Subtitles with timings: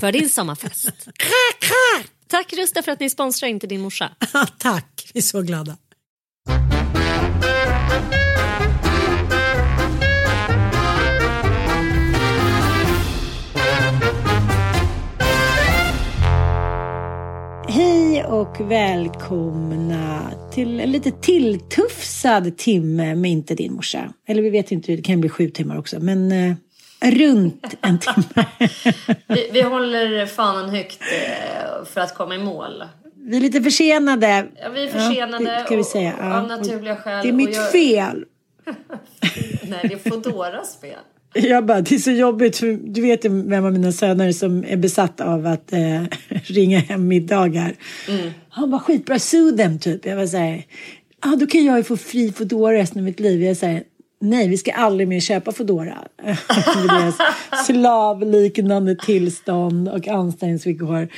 [0.00, 1.08] för din sommarfest.
[2.26, 4.10] Tack Rusta för att ni sponsrar Inte din morsa.
[4.58, 5.76] Tack, vi är så glada.
[17.68, 24.12] Hej och välkomna till en lite tilltufsad timme med Inte din morsa.
[24.26, 26.54] Eller vi vet inte, det kan bli sju timmar också, men eh,
[27.02, 28.46] runt en timme.
[29.28, 32.82] Vi, vi håller fanan högt eh, för att komma i mål.
[33.28, 34.46] vi är lite försenade.
[34.62, 36.12] Ja, vi är försenade det ska vi säga.
[36.12, 37.22] och- Ja, av naturliga skäl.
[37.22, 38.24] Det är mitt jag- fel.
[39.62, 40.98] Nej, det är Foodoras fel.
[41.34, 44.64] Jag bara, det är så jobbigt för du vet ju vem av mina söner som
[44.64, 47.74] är besatt av att eh, ringa hem middagar.
[48.08, 48.30] Mm.
[48.48, 50.06] Han bara, skitbra, sue them typ.
[50.06, 50.64] Jag var så här,
[51.20, 53.42] ah, då kan jag ju få fri Foodora resten av mitt liv.
[53.42, 53.82] Jag säger,
[54.22, 55.98] nej vi ska aldrig mer köpa Foodora.
[56.88, 57.18] Deras
[57.66, 61.08] slavliknande tillstånd och anställningsvillkor.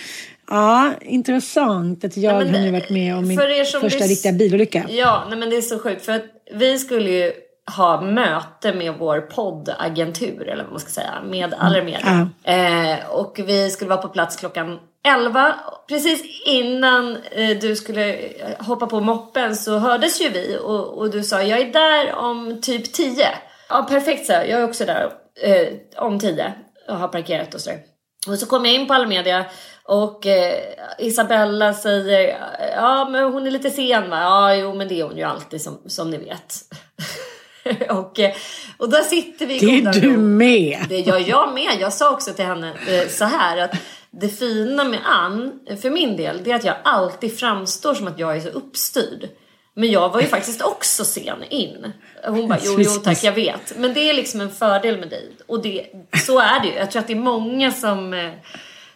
[0.48, 3.38] Ja, intressant att jag Nej, men, har nu varit med om min
[3.80, 4.84] första riktiga bilolycka.
[4.88, 6.04] Ja, nej, men det är så sjukt.
[6.04, 7.32] För att vi skulle ju
[7.76, 12.30] ha möte med vår poddagentur, eller vad man ska säga, med Allermedia.
[12.42, 15.54] Eh, och vi skulle vara på plats klockan 11.
[15.88, 21.10] Precis innan eh, du skulle eh, hoppa på moppen så hördes ju vi och, och
[21.10, 23.28] du sa jag är där om typ 10.
[23.68, 24.32] Ja, perfekt så.
[24.32, 25.12] Jag är också där
[25.42, 26.52] eh, om 10
[26.88, 27.78] och har parkerat och sådär.
[28.28, 29.44] Och så kom jag in på Allmedia
[29.84, 30.54] och eh,
[30.98, 32.36] Isabella säger
[32.76, 34.20] ja men hon är lite sen va?
[34.20, 36.54] Ja jo men det är hon ju alltid som, som ni vet.
[37.90, 38.34] och, eh,
[38.78, 40.78] och där sitter vi Det är du med.
[40.88, 41.80] Det gör jag med.
[41.80, 42.72] Jag sa också till henne
[43.08, 43.74] så här att
[44.20, 48.18] det fina med Ann, för min del, det är att jag alltid framstår som att
[48.18, 49.28] jag är så uppstyrd.
[49.76, 51.92] Men jag var ju faktiskt också sen in.
[52.26, 53.78] Hon bara, jo, jo tack, jag vet.
[53.78, 55.30] Men det är liksom en fördel med dig.
[55.46, 55.86] Och det,
[56.26, 56.74] så är det ju.
[56.74, 58.30] Jag tror att det är många som eh,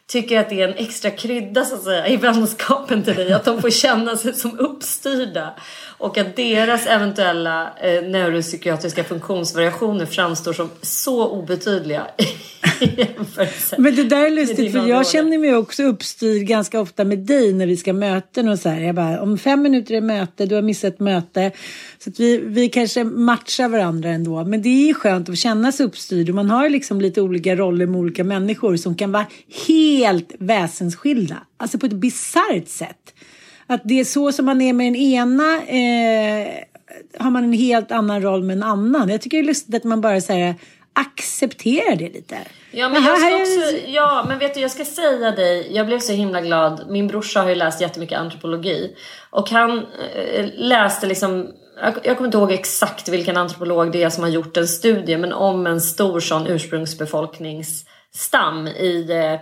[0.06, 3.32] tycker att det är en extra krydda så att säga, i vänskapen till dig.
[3.32, 5.54] Att de får känna sig som uppstyrda.
[5.98, 12.06] Och att deras eventuella eh, neuropsykiatriska funktionsvariationer framstår som så obetydliga
[13.78, 17.52] Men det där är lustigt för jag känner mig också uppstyrd ganska ofta med dig
[17.52, 18.80] när vi ska möten och så här.
[18.80, 21.52] Jag bara, om fem minuter är möte, du har missat ett möte.
[21.98, 24.44] Så att vi, vi kanske matchar varandra ändå.
[24.44, 27.86] Men det är skönt att känna sig uppstyrd och man har liksom lite olika roller
[27.86, 29.26] med olika människor som kan vara
[29.68, 31.36] helt väsensskilda.
[31.56, 33.14] Alltså på ett bisarrt sätt.
[33.68, 36.48] Att det är så som man är med den ena eh,
[37.18, 39.08] har man en helt annan roll med en annan.
[39.08, 40.54] Jag tycker det är lustigt att man bara säger
[40.92, 42.38] accepterar det lite.
[42.70, 45.98] Ja men, jag ska också, ja, men vet du, jag ska säga dig, jag blev
[45.98, 46.86] så himla glad.
[46.88, 48.96] Min brorsa har ju läst jättemycket antropologi.
[49.30, 51.48] Och han eh, läste liksom,
[51.80, 55.16] jag, jag kommer inte ihåg exakt vilken antropolog det är som har gjort en studie,
[55.16, 59.40] men om en stor sån ursprungsbefolkningsstam i eh,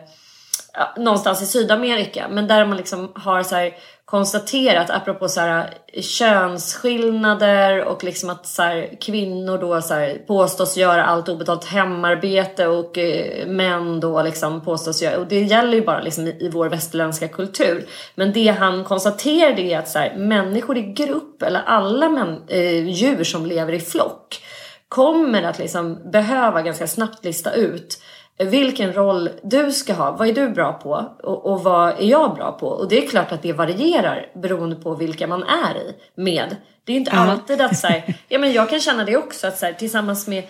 [0.97, 2.29] någonstans i Sydamerika.
[2.31, 3.75] Men där man liksom har så här,
[4.07, 10.19] konstaterat apropå så här, eh, könsskillnader och liksom att så här, kvinnor då så här,
[10.27, 15.73] påstås göra allt obetalt hemarbete och eh, män då liksom påstås göra, och det gäller
[15.73, 17.87] ju bara liksom i, i vår västerländska kultur.
[18.15, 22.89] Men det han konstaterade är att så här, människor i grupp eller alla män, eh,
[22.89, 24.43] djur som lever i flock
[24.89, 27.99] kommer att liksom behöva ganska snabbt lista ut
[28.39, 30.11] vilken roll du ska ha.
[30.11, 32.69] Vad är du bra på och, och, vad är jag bra på?
[32.69, 36.57] Och det är klart att det varierar beroende på vilka man är i med.
[36.85, 37.19] Det är inte ja.
[37.19, 40.27] alltid att så här, ja men jag kan känna det också att så här, tillsammans
[40.27, 40.45] med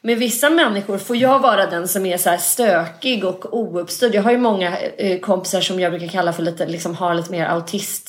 [0.00, 4.14] med vissa människor får jag vara den som är så stökig och ouppstyrd.
[4.14, 7.30] Jag har ju många eh, kompisar som jag brukar kalla för lite, liksom har lite
[7.30, 8.08] mer autist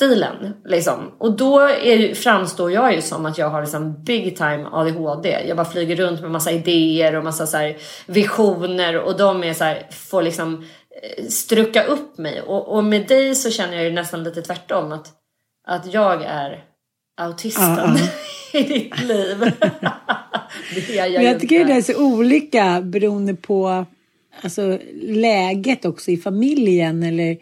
[0.00, 0.54] stilen.
[0.64, 1.12] Liksom.
[1.18, 5.44] Och då är, framstår jag ju som att jag har liksom big time ADHD.
[5.48, 7.72] Jag bara flyger runt med massa idéer och massa så
[8.06, 10.64] visioner och de är så här, får liksom
[11.02, 12.40] eh, strucka upp mig.
[12.40, 14.92] Och, och med dig så känner jag ju nästan lite tvärtom.
[14.92, 15.08] Att,
[15.66, 16.64] att jag är
[17.20, 17.94] autisten uh
[18.52, 18.56] -uh.
[18.56, 19.38] i ditt liv.
[20.74, 23.86] det är jag Men jag tycker det är så olika beroende på
[24.42, 27.36] alltså, läget också i familjen eller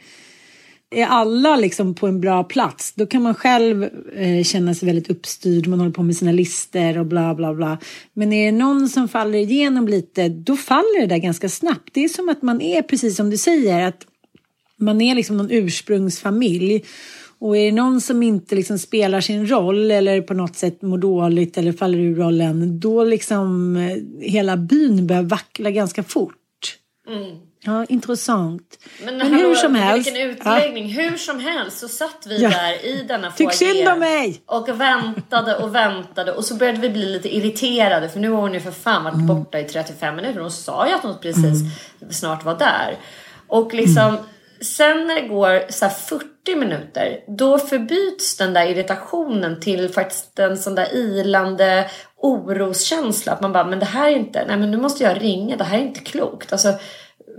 [0.91, 5.11] är alla liksom på en bra plats, då kan man själv eh, känna sig väldigt
[5.11, 5.67] uppstyrd.
[5.67, 7.79] Man håller på med sina lister och bla bla bla.
[8.13, 11.91] Men är det någon som faller igenom lite, då faller det där ganska snabbt.
[11.93, 14.07] Det är som att man är, precis som du säger, att
[14.77, 16.85] man är liksom någon ursprungsfamilj.
[17.41, 20.99] Och är det någon som inte liksom spelar sin roll eller på något sätt mår
[20.99, 26.35] dåligt eller faller ur rollen, då liksom eh, hela byn börjar vackla ganska fort.
[27.09, 27.48] Mm.
[27.69, 28.79] Ja, intressant.
[29.05, 30.07] Men, Men hur som helst.
[30.07, 30.89] Vilken utläggning.
[30.89, 31.03] Ja.
[31.03, 32.49] Hur som helst så satt vi ja.
[32.51, 34.43] där i denna Tyck synd om mig!
[34.47, 38.55] Och väntade och väntade och så började vi bli lite irriterade för nu har hon
[38.55, 39.27] ju för fan varit mm.
[39.27, 40.41] borta i 35 minuter.
[40.41, 41.63] Hon sa ju att hon precis
[42.01, 42.13] mm.
[42.13, 42.97] snart var där.
[43.47, 44.21] Och liksom mm.
[44.61, 50.57] sen när det går så 40 minuter då förbyts den där irritationen till faktiskt en
[50.57, 53.33] sån där ilande oroskänsla.
[53.33, 55.65] Att man bara, men det här är inte, nej men nu måste jag ringa, det
[55.65, 56.53] här är inte klokt.
[56.53, 56.75] Alltså,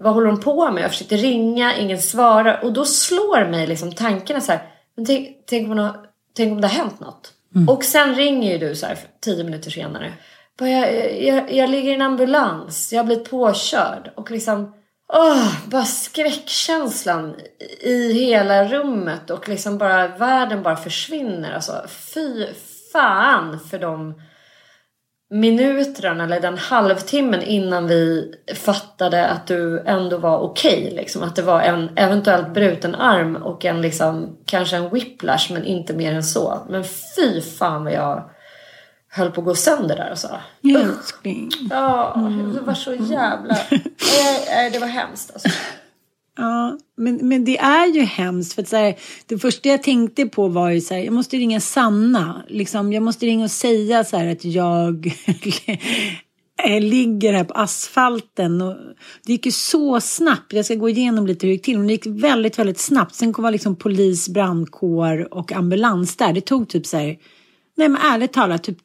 [0.02, 0.84] vad håller hon på med?
[0.84, 2.64] Jag försökte ringa, ingen svarar.
[2.64, 4.62] Och då slår mig liksom tankarna så här.
[4.96, 5.92] Men tänk, tänk, om,
[6.36, 7.34] tänk om det har hänt något.
[7.56, 7.70] Mm.
[7.70, 10.14] Och sen ringer ju du så här tio minuter senare.
[10.60, 14.12] Jag, jag, jag ligger i en ambulans, jag har blivit påkörd.
[14.16, 14.74] Och liksom,
[15.14, 17.36] åh, bara skräckkänslan
[17.80, 19.30] i hela rummet.
[19.30, 21.54] Och liksom bara, världen bara försvinner.
[21.54, 22.46] Alltså, fy
[22.94, 24.22] fan för de
[25.30, 30.84] minuterna eller den halvtimmen innan vi fattade att du ändå var okej.
[30.84, 31.24] Okay, liksom.
[31.24, 35.94] Att det var en eventuellt bruten arm och en liksom, kanske en whiplash men inte
[35.94, 36.60] mer än så.
[36.70, 36.84] Men
[37.16, 38.30] fy fan vad jag
[39.10, 40.30] höll på att gå sönder där alltså.
[40.76, 41.50] Älskling.
[41.70, 42.14] Ja,
[42.54, 43.58] det var så jävla...
[44.72, 45.50] det var hemskt alltså.
[46.40, 48.54] Ja, men, men det är ju hemskt.
[48.54, 51.38] För att så här, det första jag tänkte på var ju så här, jag måste
[51.38, 52.44] ringa Sanna.
[52.48, 55.06] Liksom, jag måste ringa och säga så här att jag
[56.82, 58.62] ligger här på asfalten.
[58.62, 58.76] Och
[59.26, 60.54] det gick ju så snabbt.
[60.54, 61.78] Jag ska gå igenom lite hur det gick till.
[61.78, 63.16] Men det gick väldigt, väldigt snabbt.
[63.16, 66.34] Sen kom liksom polis, brandkår och ambulans där.
[66.34, 67.18] Det tog typ så här,
[67.78, 68.78] nej men ärligt talat, typ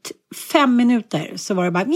[0.52, 1.86] fem minuter så var det bara.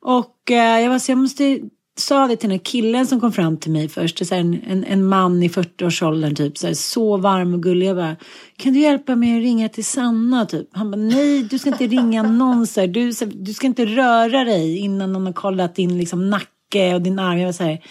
[0.00, 1.60] Och eh, jag var så jag måste
[1.96, 4.26] sa det till den här killen som kom fram till mig först.
[4.26, 6.58] Så en, en, en, man i 40-årsåldern typ.
[6.58, 7.86] Så, här, så varm och gullig.
[7.86, 8.16] Jag bara,
[8.56, 10.46] kan du hjälpa mig att ringa till Sanna?
[10.46, 10.68] Typ.
[10.72, 12.66] Han bara, nej du ska inte ringa någon.
[12.66, 16.30] Så här, du, så, du ska inte röra dig innan någon har kollat din liksom,
[16.30, 17.38] nacke och din arm.
[17.38, 17.82] Jag var så här,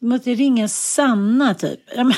[0.00, 1.80] du måste ringa Sanna typ.
[1.96, 2.12] men,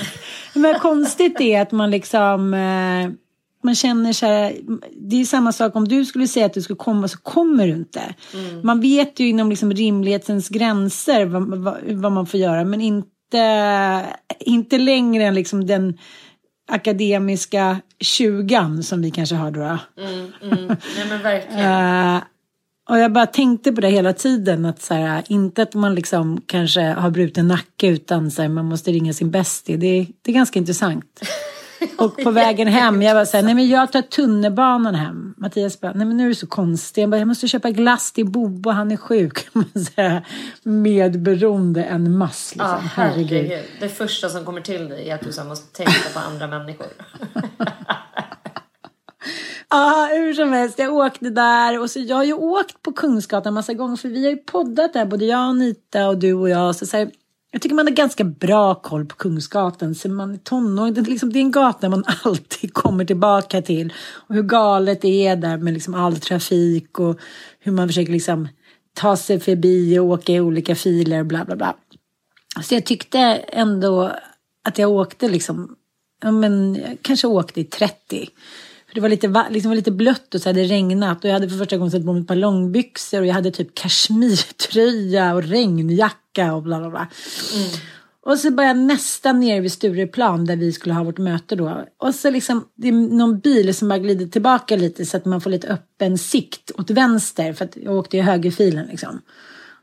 [0.55, 3.11] men konstigt är att man liksom eh,
[3.63, 4.57] man känner så här,
[4.97, 7.73] det är samma sak om du skulle säga att du skulle komma så kommer du
[7.73, 8.15] inte.
[8.35, 8.61] Mm.
[8.67, 14.07] Man vet ju inom liksom rimlighetens gränser vad, vad, vad, man får göra men inte,
[14.41, 15.99] inte längre än liksom den
[16.69, 19.61] akademiska tjugan som vi kanske har då.
[19.61, 20.67] Mm, mm.
[20.69, 22.15] Nej men verkligen.
[22.17, 22.23] uh,
[22.89, 24.65] Och jag bara tänkte på det hela tiden.
[24.65, 28.65] Att så här, inte att man liksom kanske har bruten nacke utan så här, man
[28.65, 29.77] måste ringa sin bästie.
[29.77, 31.21] Det, det är ganska intressant.
[31.97, 35.35] Och på vägen hem, jag var så här, nej men jag tar tunnelbanan hem.
[35.37, 37.03] Mattias bara, nej men nu är du så konstig.
[37.03, 39.49] Jag bara, jag måste köpa glass till Bobo, han är sjuk.
[40.63, 42.69] Medberoende en mass liksom.
[42.69, 43.53] Ja, herregud.
[43.81, 46.87] Det första som kommer till dig är att du så måste tänka på andra människor.
[49.73, 53.55] Ja, hur som helst, jag åkte där och så jag har ju åkt på Kungsgatan
[53.55, 56.49] massa gånger för vi har ju poddat där, både jag och Anita och du och
[56.49, 56.77] jag.
[56.77, 57.11] Så, så här,
[57.55, 59.95] jag tycker man har ganska bra koll på Kungsgatan.
[59.95, 63.63] sen man är tonåring, det, är liksom, det är en gata man alltid kommer tillbaka
[63.63, 63.93] till.
[64.13, 67.21] Och hur galet det är där med liksom all trafik och
[67.61, 68.49] hur man försöker liksom
[68.95, 71.77] ta sig förbi och åka i olika filer och bla bla bla.
[72.63, 73.19] Så jag tyckte
[73.49, 74.13] ändå
[74.65, 75.77] att jag åkte liksom,
[76.23, 78.29] ja men jag kanske åkte i 30.
[78.93, 81.35] För det var lite, liksom var lite blött och så hade det regnat och jag
[81.35, 85.35] hade för första gången satt på mig ett par långbyxor och jag hade typ kashmirtröja
[85.35, 87.09] och regnjacka och bla bla bla.
[87.55, 87.69] Mm.
[88.27, 91.85] Och så började jag nästan ner vid Stureplan där vi skulle ha vårt möte då.
[91.99, 95.41] Och så liksom, det är någon bil som bara glider tillbaka lite så att man
[95.41, 99.21] får lite öppen sikt åt vänster för att jag åkte i högerfilen liksom.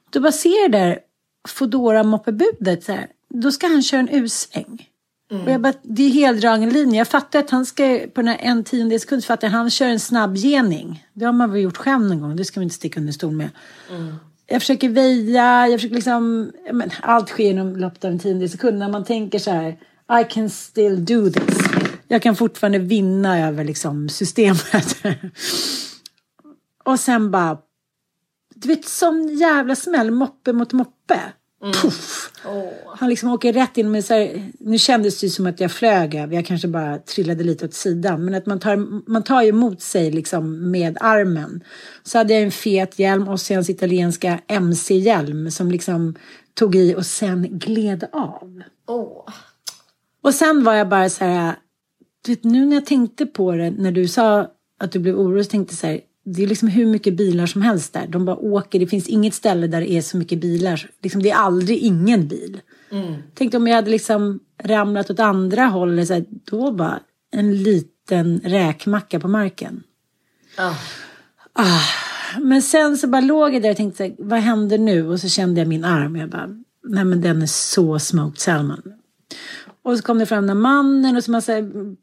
[0.10, 1.00] Då bara ser jag där
[1.48, 3.08] Fodora moppebudet så här.
[3.30, 4.89] Då ska han köra en U-sväng.
[5.32, 5.44] Mm.
[5.44, 6.98] Och jag bara, det är heldragen linje.
[6.98, 10.00] Jag fattar att han ska på den här en tiondels sekund fattar han kör en
[10.00, 11.06] snabbgening.
[11.14, 12.36] Det har man väl gjort själv någon gång.
[12.36, 13.50] Det ska vi inte sticka under stol med.
[13.90, 14.16] Mm.
[14.48, 18.80] Jag försöker väja, jag försöker liksom, men, allt sker inom loppet av en tiondels sekund.
[18.80, 19.70] När man tänker så här,
[20.22, 21.58] I can still do this.
[22.08, 24.98] Jag kan fortfarande vinna över liksom systemet.
[26.84, 27.58] och sen bara,
[28.56, 31.20] du vet sån jävla smäll, moppe mot moppe.
[31.62, 31.74] Mm.
[31.74, 32.32] Puff!
[32.46, 32.96] Oh.
[32.98, 35.72] Han liksom åker rätt in med så här, nu kändes det ju som att jag
[35.72, 38.26] flög över, jag kanske bara trillade lite åt sidan.
[38.26, 38.76] Men att man tar,
[39.10, 41.64] man tar emot sig liksom med armen.
[42.04, 46.16] Så hade jag en fet hjälm, Ossians italienska MC-hjälm som liksom
[46.54, 48.62] tog i och sen gled av.
[48.88, 49.30] Oh.
[50.22, 51.56] Och sen var jag bara så här,
[52.26, 54.48] du vet, nu när jag tänkte på det, när du sa
[54.80, 56.00] att du blev orolig, så tänkte jag så här,
[56.36, 58.08] det är liksom hur mycket bilar som helst där.
[58.08, 58.80] De bara åker.
[58.80, 60.90] Det finns inget ställe där det är så mycket bilar.
[61.02, 62.62] Liksom, det är aldrig ingen bil.
[62.92, 63.16] Mm.
[63.34, 66.08] Tänk om jag hade liksom ramlat åt andra hållet.
[66.08, 67.00] Så här, då bara
[67.32, 69.84] en liten räkmacka på marken.
[70.58, 70.78] Oh.
[71.54, 71.82] Ah.
[72.42, 75.08] Men sen så bara låg jag där och tänkte vad händer nu?
[75.08, 76.16] Och så kände jag min arm.
[76.16, 76.48] Jag bara,
[76.84, 78.82] nej men den är så smoked salmon.
[79.84, 81.54] Och så kom det fram den mannen och så massa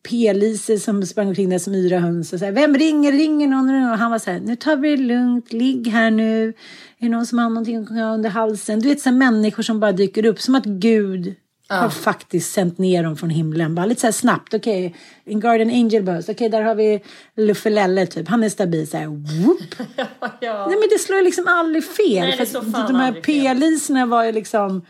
[0.08, 2.32] p-liser som sprang omkring där som yra höns.
[2.32, 3.12] Och så här, Vem ringer?
[3.12, 3.90] Ringer någon?
[3.90, 6.48] Och han var så här, nu tar vi det lugnt, ligg här nu.
[6.48, 6.54] Är
[6.98, 8.80] det någon som har någonting under halsen?
[8.80, 11.34] Du vet så här, människor som bara dyker upp, som att Gud
[11.68, 11.76] ja.
[11.76, 13.74] har faktiskt sänt ner dem från himlen.
[13.74, 16.74] Bara lite så här snabbt, okej, okay, en Garden Angel Buzz, okej okay, där har
[16.74, 17.02] vi
[17.36, 19.74] Luffelelle typ, han är stabil så här, whoop.
[20.40, 20.66] ja.
[20.66, 22.28] Nej men det slår liksom aldrig fel.
[22.28, 24.86] Nej, det för de här p-liserna var ju liksom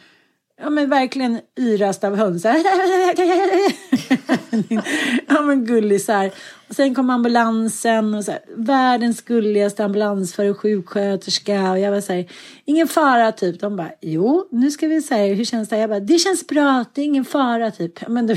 [0.58, 2.44] Ja men verkligen yrast av höns.
[5.28, 6.30] ja men gullisar.
[6.68, 11.70] Och sen kom ambulansen och så här, världens gulligaste ambulansförare och sjuksköterska.
[11.70, 12.30] Och jag var så här,
[12.64, 13.60] ingen fara typ.
[13.60, 15.78] De bara, jo nu ska vi säga hur känns det?
[15.78, 18.08] Jag bara, det känns bra, det är ingen fara typ.
[18.08, 18.36] Men du,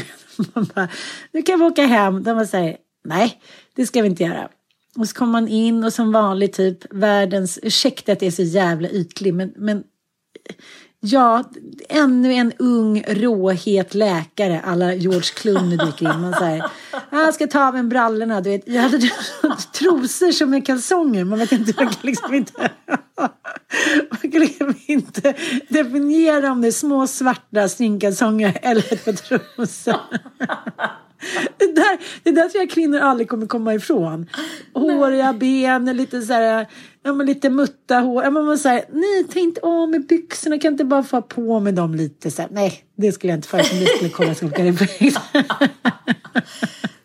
[0.54, 0.88] man bara,
[1.32, 2.24] nu kan vi åka hem.
[2.24, 3.42] De var säger, nej
[3.76, 4.50] det ska vi inte göra.
[4.98, 8.44] Och så kom man in och som vanligt typ världens, ursäkta att det är så
[8.44, 9.84] jävla ytlig men, men
[11.02, 11.44] Ja,
[11.90, 16.22] ännu en ung råhet läkare alla George Clooney dyker in.
[16.22, 16.66] Man säger,
[17.10, 18.42] jag ska ta av mig brallorna.
[18.42, 18.98] Du vet, jag hade
[19.74, 21.24] trosor som är kalsonger.
[21.24, 22.54] Man vet inte, man kan liksom inte,
[24.10, 25.36] man kan liksom inte
[25.70, 29.96] definiera om det är små svarta stringkalsonger eller ett par trosor.
[31.58, 34.30] Det där, det där tror jag kvinnor aldrig kommer komma ifrån.
[34.74, 36.68] Håriga ben, lite så här
[37.04, 38.24] ja, men lite mutta hår.
[38.24, 41.60] Ja, men man säger, nej, ta inte av med byxorna, kan inte bara få på
[41.60, 42.32] med dem lite?
[42.32, 42.50] Så här.
[42.52, 44.64] Nej, det skulle jag inte för som det skulle kolla skolkar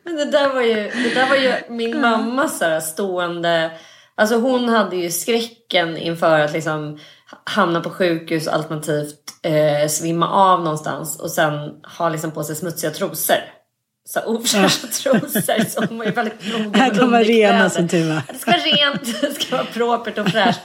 [0.05, 3.71] Men det där var ju, det där var ju min mammas så här, stående...
[4.17, 6.99] Alltså hon hade ju skräcken inför att liksom
[7.45, 11.53] hamna på sjukhus alternativt eh, svimma av någonstans och sen
[11.99, 13.37] ha liksom på sig smutsiga trosor
[14.07, 15.97] så ofräscha trosor.
[15.97, 18.23] Var ju väldigt noga med De var rena som tur var.
[18.33, 20.61] Det ska vara rent, det ska vara propert och fräscht.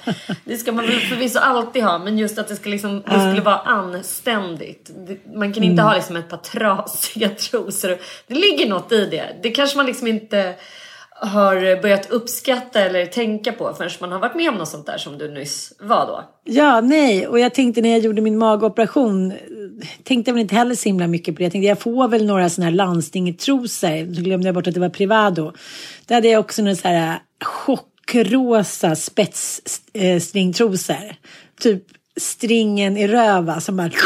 [0.45, 3.41] Det ska man väl förvisso alltid ha, men just att det, ska liksom, det skulle
[3.41, 4.91] vara anständigt.
[5.33, 5.85] Man kan inte mm.
[5.85, 7.97] ha liksom ett par trasiga trosor.
[8.27, 9.35] Det ligger något i det.
[9.43, 10.55] Det kanske man liksom inte
[11.21, 14.97] har börjat uppskatta eller tänka på förrän man har varit med om något sånt där
[14.97, 16.23] som du nyss var då?
[16.43, 19.33] Ja, nej, och jag tänkte när jag gjorde min magoperation
[20.03, 21.43] tänkte väl inte heller så himla mycket på det.
[21.43, 24.15] Jag tänkte jag får väl några sådana här landstinget-trosor.
[24.15, 25.53] Så glömde jag bort att det var Privado.
[26.05, 30.95] Då hade jag också några så här äh, chockrosa spetsstringtrosor.
[30.95, 31.15] Äh,
[31.59, 31.83] typ
[32.17, 33.91] stringen i röva som bara...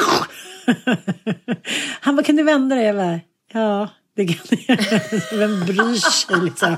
[2.00, 2.86] Han bara, kan du vända dig?
[2.86, 3.20] Jag bara,
[3.54, 4.78] ja, det kan jag.
[5.38, 6.76] Vem bryr sig liksom?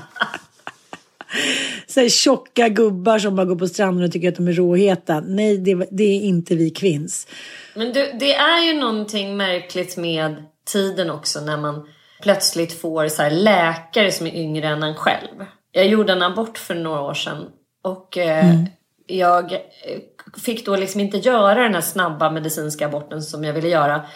[1.86, 5.20] Så tjocka gubbar som bara går på stranden och tycker att de är råheta.
[5.20, 7.26] Nej, det, det är inte vi kvinns.
[7.74, 10.36] Men du, det är ju någonting märkligt med
[10.72, 11.88] tiden också när man
[12.22, 15.44] plötsligt får så läkare som är yngre än en själv.
[15.72, 17.44] Jag gjorde en abort för några år sedan
[17.84, 18.66] och eh, mm.
[19.06, 19.56] jag
[20.36, 24.06] fick då liksom inte göra den här snabba medicinska aborten som jag ville göra.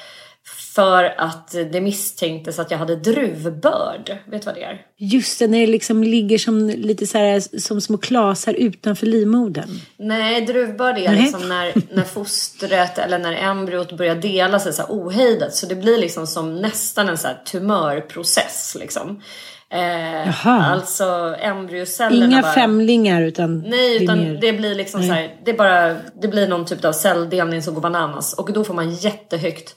[0.75, 4.19] För att det misstänktes att jag hade druvbörd.
[4.27, 4.83] Vet du vad det är?
[4.97, 9.81] Just det, när det liksom ligger som, lite så här, som små klasar utanför livmodern.
[9.97, 11.23] Nej, druvbörd är Nej.
[11.23, 15.55] liksom när, när fostret eller när embryot börjar dela sig så här ohejdat.
[15.55, 18.77] Så det blir liksom som nästan en så här tumörprocess.
[18.81, 19.23] Liksom.
[19.73, 22.53] Eh, alltså embryocellerna Inga bara...
[22.53, 23.61] femlingar utan...
[23.61, 24.39] Nej, utan mer...
[24.41, 25.09] det blir liksom Nej.
[25.09, 28.35] så här, det, bara, det blir någon typ av celldelning som går bananas.
[28.35, 29.77] Och då får man jättehögt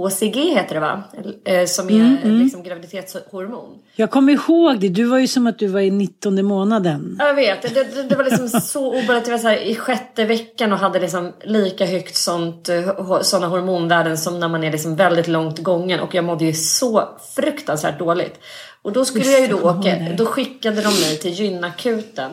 [0.00, 1.02] HCG heter det va?
[1.44, 2.38] Eh, som är mm, mm.
[2.38, 3.78] liksom graviditetshormon.
[3.96, 4.88] Jag kommer ihåg det.
[4.88, 7.16] Du var ju som att du var i 19 månaden.
[7.18, 7.62] Jag vet.
[7.62, 9.26] Det, det, det var liksom så obehagligt.
[9.26, 13.46] Jag var så här, i sjätte veckan och hade liksom lika högt sånt, eh, sådana
[13.46, 16.00] hormonvärden som när man är liksom väldigt långt gången.
[16.00, 18.40] Och jag mådde ju så fruktansvärt dåligt.
[18.82, 19.96] Och då skulle jag ju då åka.
[20.16, 22.30] Då skickade de mig till gynakuten.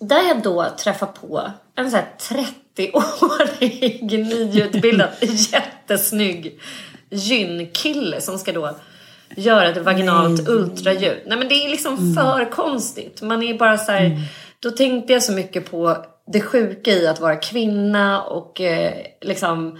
[0.00, 1.42] Där jag då träffade på
[1.74, 2.08] en sån här
[2.76, 4.12] 30-årig
[4.52, 6.60] nyutbildad jättesnygg
[7.12, 8.76] gynkille som ska då
[9.36, 10.56] göra ett vaginalt Nej.
[10.56, 11.18] ultraljud.
[11.26, 12.14] Nej men det är liksom mm.
[12.14, 13.22] för konstigt.
[13.22, 14.20] Man är bara så här, mm.
[14.62, 19.78] Då tänkte jag så mycket på det sjuka i att vara kvinna och eh, liksom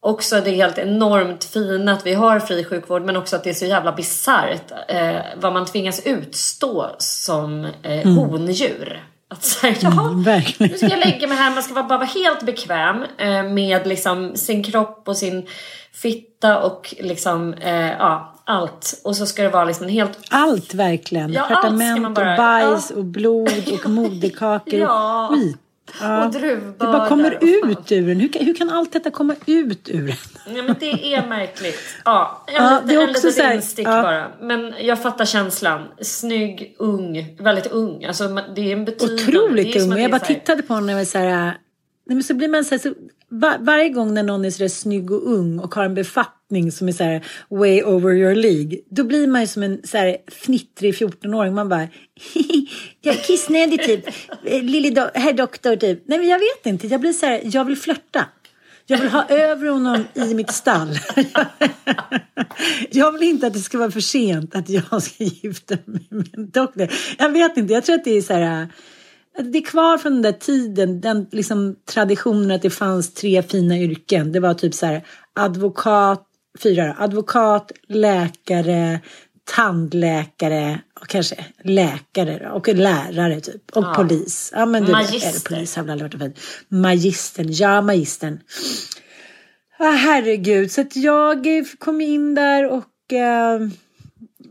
[0.00, 3.54] också det helt enormt fina att vi har fri sjukvård men också att det är
[3.54, 8.16] så jävla bisarrt eh, vad man tvingas utstå som eh, mm.
[8.16, 9.04] hondjur.
[9.34, 12.42] Att säga, jaha, mm, nu ska jag lägga mig här, man ska bara vara helt
[12.42, 15.46] bekväm eh, med liksom sin kropp och sin
[15.92, 19.00] fitta och liksom, eh, ja, allt.
[19.04, 20.18] Och så ska det vara liksom helt...
[20.30, 21.32] Allt verkligen!
[21.32, 22.96] Ja, Pertament bara, och bajs ja.
[22.96, 25.28] och blod och moderkakor ja.
[25.28, 25.58] och skit.
[26.00, 26.26] Ja.
[26.26, 26.86] Och druvbördar.
[26.86, 28.20] Det bara kommer ut ur en.
[28.20, 30.56] Hur kan, hur kan allt detta komma ut ur en?
[30.56, 31.78] Ja, men det är märkligt.
[32.04, 34.02] Ja, en ja, liten, det är också en instick ja.
[34.02, 34.30] bara.
[34.40, 35.88] Men jag fattar känslan.
[36.00, 38.04] Snygg, ung, väldigt ung.
[38.04, 39.22] Alltså, det är en betydande...
[39.22, 39.98] Otroligt ung.
[39.98, 41.58] Jag bara tittade på honom och var så här...
[42.06, 42.94] Nej, men så blir man så, här, så
[43.28, 46.33] var, varje gång när någon är så där snygg och ung och har en befattning
[46.72, 48.78] som är så här way over your League.
[48.90, 51.54] Då blir man ju som en så här fnittrig 14-åring.
[51.54, 51.88] Man bara,
[53.00, 54.06] jag är kissnödig typ.
[54.44, 56.02] Eh, lille do herr doktor typ.
[56.06, 56.86] Nej men jag vet inte.
[56.86, 58.28] Jag blir så här, jag vill flörta.
[58.86, 60.88] Jag vill ha över honom i mitt stall.
[62.90, 66.28] jag vill inte att det ska vara för sent att jag ska gifta mig med
[66.32, 66.88] en doktor.
[67.18, 68.68] Jag vet inte, jag tror att det är så här eh,
[69.44, 73.78] det är kvar från den där tiden, den liksom traditionen att det fanns tre fina
[73.78, 74.32] yrken.
[74.32, 75.04] Det var typ så här
[75.34, 76.26] advokat,
[76.62, 79.00] fyra advokat, läkare,
[79.44, 83.76] tandläkare och kanske läkare och lärare typ.
[83.76, 83.94] Och ja.
[83.96, 84.50] polis.
[84.54, 85.48] Ja men du, magister.
[85.48, 86.46] Polis har väl aldrig varit fint.
[86.68, 88.40] Magistern, ja magistern.
[89.78, 91.46] Ah, herregud, så att jag
[91.78, 93.68] kom in där och uh,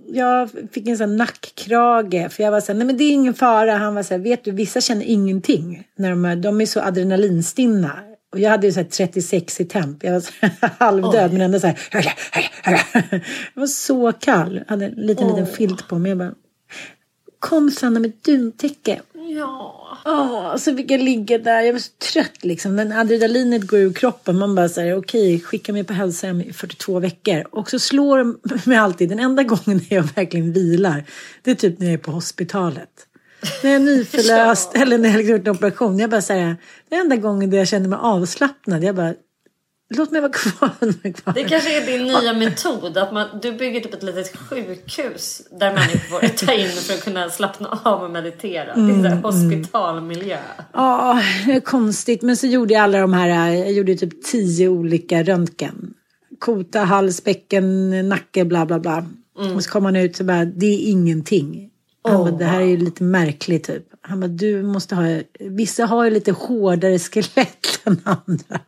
[0.08, 2.32] jag fick en sån nackkrage.
[2.32, 3.78] För jag var så här, nej men det är ingen fara.
[3.78, 5.84] Han var så här, vet du, vissa känner ingenting.
[5.96, 8.00] När de, de är så adrenalinstinna.
[8.34, 10.04] Och jag hade ju så här 36 i temp.
[10.04, 10.24] Jag var
[10.80, 11.34] halvdöd oh.
[11.34, 11.80] men ändå så här.
[13.54, 14.56] Jag var så kall.
[14.56, 15.40] Jag hade en liten, oh.
[15.40, 16.10] liten filt på mig.
[16.10, 16.34] Jag bara,
[17.40, 19.02] kom Sanna med duntäcke.
[19.38, 19.98] Ja.
[20.06, 21.62] Oh, så fick jag ligga där.
[21.62, 22.76] Jag var så trött liksom.
[22.76, 24.38] När adrenalinet går ur kroppen.
[24.38, 27.44] Man bara säger okej, okay, skicka mig på hälsohem i 42 veckor.
[27.52, 29.10] Och så slår de mig alltid.
[29.10, 31.04] Den enda gången när jag verkligen vilar.
[31.42, 33.08] Det är typ när jag är på hospitalet.
[33.64, 34.82] När jag är nyförlöst ja.
[34.82, 36.00] eller när jag har gjort en operation.
[36.00, 36.56] Jag bara säger,
[36.90, 38.84] den enda gången där jag känner mig avslappnad.
[38.84, 39.14] Jag bara,
[39.98, 41.12] Låt mig vara kvar.
[41.14, 41.34] kvar.
[41.34, 42.98] Det kanske är din nya metod.
[42.98, 47.04] Att man, du bygger typ ett litet sjukhus där människor får ta in för att
[47.04, 48.74] kunna slappna av och meditera.
[48.74, 49.24] Mm, det är en mm.
[49.24, 50.38] hospitalmiljö.
[50.74, 52.22] Ja, det är konstigt.
[52.22, 55.94] Men så gjorde jag alla de här, jag gjorde typ tio olika röntgen.
[56.40, 59.06] Kota, hals, bäcken, nacke, bla bla bla.
[59.40, 59.56] Mm.
[59.56, 61.70] Och så kom han ut och bara, det är ingenting.
[62.04, 63.84] Han oh, bara, det här är ju lite märkligt typ.
[64.02, 65.04] Han bara, du måste ha,
[65.40, 68.60] vissa har ju lite hårdare skelett än andra.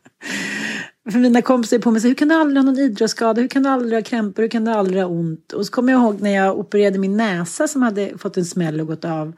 [1.11, 3.41] För mina kompisar är på mig så hur kan du aldrig ha någon idrottsskada?
[3.41, 4.41] Hur kan du aldrig ha krämpor?
[4.41, 5.53] Hur kan du aldrig ha ont?
[5.53, 8.81] Och så kommer jag ihåg när jag opererade min näsa som hade fått en smäll
[8.81, 9.33] och gått av.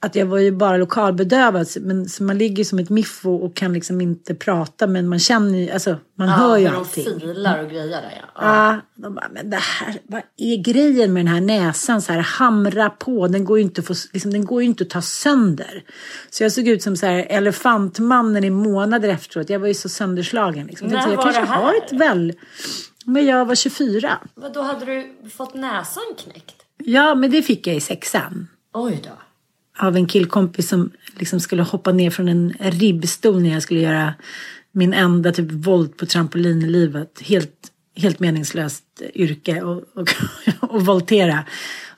[0.00, 1.66] att jag var ju bara lokalbedövad.
[1.80, 4.86] Men, så man ligger som ett miffo och kan liksom inte prata.
[4.86, 7.20] Men man känner ju, alltså man Ja, hör ju när de allting.
[7.20, 8.28] filar och grejer där ja.
[8.34, 8.72] ja.
[8.72, 12.02] Ja, de bara, men det här, vad är grejen med den här näsan?
[12.02, 14.90] Så här, hamra på, den går ju inte att, få, liksom, den går inte att
[14.90, 15.82] ta sönder.
[16.30, 19.50] Så jag såg ut som så här, elefantmannen i månader efteråt.
[19.50, 20.66] Jag var ju så sönderslagen.
[20.66, 20.88] Liksom.
[20.88, 21.62] När Jag var jag kanske det här?
[21.62, 22.32] har ett väl...
[23.04, 24.18] Men jag var 24.
[24.34, 26.54] Vad Då hade du fått näsan knäckt?
[26.78, 28.48] Ja, men det fick jag i sexan.
[28.72, 29.10] Oj då.
[29.78, 34.14] Av en killkompis som liksom skulle hoppa ner från en ribbstol när jag skulle göra
[34.72, 37.20] min enda typ volt på trampolin i livet.
[37.20, 37.54] Helt,
[37.96, 40.08] helt meningslöst yrke och, och,
[40.74, 41.44] och voltera.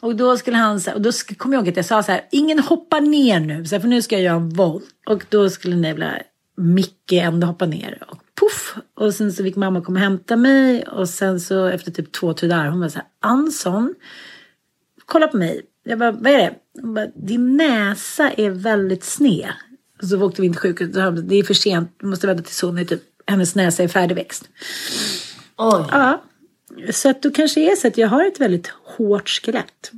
[0.01, 2.59] Och då skulle han, och då kom jag ihåg att jag sa så här, ingen
[2.59, 4.85] hoppar ner nu, så här, för nu ska jag göra en volt.
[5.07, 6.19] Och då skulle den jävla
[6.57, 8.03] Micke ändå hoppa ner.
[8.09, 8.77] Och poff!
[8.95, 10.83] Och sen så fick mamma komma och hämta mig.
[10.83, 13.95] Och sen så efter typ två, tre dagar, hon var så här, Anson,
[15.07, 15.63] kolla på mig.
[15.83, 16.55] Jag bara, vad är det?
[16.81, 19.53] Hon bara, din näsa är väldigt sned.
[20.03, 22.63] Och så åkte vi in till sjukhuset det är för sent, du måste vänta tills
[22.63, 24.49] hon är typ, hennes näsa är färdigväxt.
[25.57, 25.85] Oj.
[25.91, 26.23] Ja,
[26.93, 29.91] så att då kanske är så att jag har ett väldigt hårt skelett.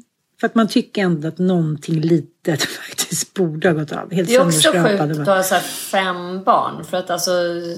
[0.42, 4.12] För att man tycker ändå att någonting litet faktiskt borde ha gått av.
[4.12, 6.85] Helt Det är också sjukt att ha så fem barn.
[6.85, 7.31] För att alltså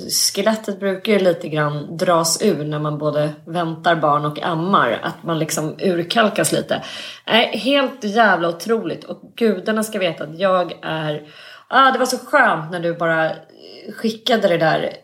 [0.08, 5.00] skelettet brukar ju lite grann dras ur när man både väntar barn och ammar.
[5.02, 6.82] Att man liksom urkalkas lite.
[7.26, 9.04] Nej, helt jävla otroligt.
[9.04, 11.22] Och gudarna ska veta att jag är...
[11.68, 13.32] Ah, det var så skönt när du bara
[13.96, 14.96] skickade det där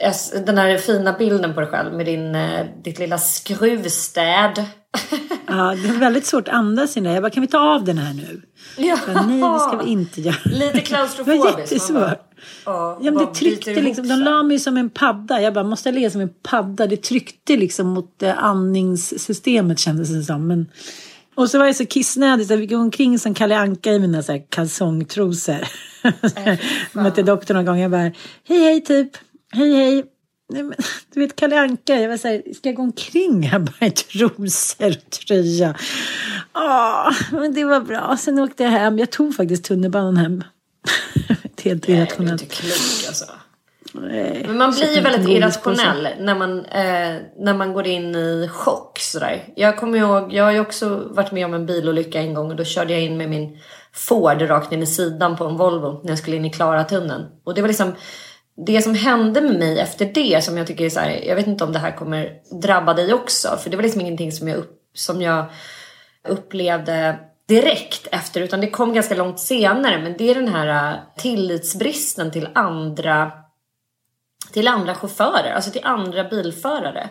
[0.00, 4.64] eh, den här fina bilden på dig själv med din, eh, ditt lilla skruvstäd.
[5.46, 7.10] Ja, det är väldigt svårt att andas in där.
[7.14, 8.42] Jag bara, kan vi ta av den här nu?
[8.76, 8.98] Ja.
[9.06, 10.36] Men nej, det ska vi inte göra.
[10.44, 11.44] Lite Det klaustrofobiskt.
[11.44, 12.00] var man jättesvårt.
[12.00, 12.16] bara,
[12.64, 15.40] Ja, Ja, bara det tryckte liksom, de la mig som en padda.
[15.40, 16.86] Jag bara, måste jag ligga som en padda?
[16.86, 20.46] Det tryckte liksom mot eh, andningssystemet kändes det som.
[20.46, 20.66] Men...
[21.34, 24.22] Och så var jag så kissnödig så jag gå omkring som Kalle Anka i mina
[24.22, 25.64] så här, kalsongtrosor.
[26.36, 26.58] Äh,
[26.92, 27.78] mötte doktorn någon gång.
[27.78, 28.12] Jag bara,
[28.48, 29.10] hej hej typ.
[29.52, 30.04] Hej hej.
[30.48, 30.74] Nej, men,
[31.14, 33.90] du vet Kalle Anka, jag var så här, ska jag gå omkring här bara i
[33.90, 35.74] trosor och tröja?
[36.54, 38.16] Ja, men det var bra.
[38.20, 38.98] Sen åkte jag hem.
[38.98, 40.44] Jag tog faktiskt tunnelbanan hem.
[41.54, 42.42] Det är helt Jag är irrationellt.
[42.42, 43.24] inte klok alltså.
[43.96, 48.48] Nej, Men man blir ju väldigt irrationell när man, eh, när man går in i
[48.52, 49.52] chock sådär.
[49.56, 52.56] Jag kommer ihåg, jag har ju också varit med om en bilolycka en gång och
[52.56, 53.58] då körde jag in med min
[53.92, 57.26] Ford rakt in i sidan på en Volvo när jag skulle in i Klaratunneln.
[57.44, 57.92] Och det var liksom
[58.56, 61.46] det som hände med mig efter det som jag tycker är så här, jag vet
[61.46, 63.56] inte om det här kommer drabba dig också.
[63.62, 65.46] För det var liksom ingenting som jag, upp, som jag
[66.28, 70.02] upplevde direkt efter utan det kom ganska långt senare.
[70.02, 73.32] Men det är den här äh, tillitsbristen till andra
[74.52, 77.08] till andra chaufförer, alltså till andra bilförare.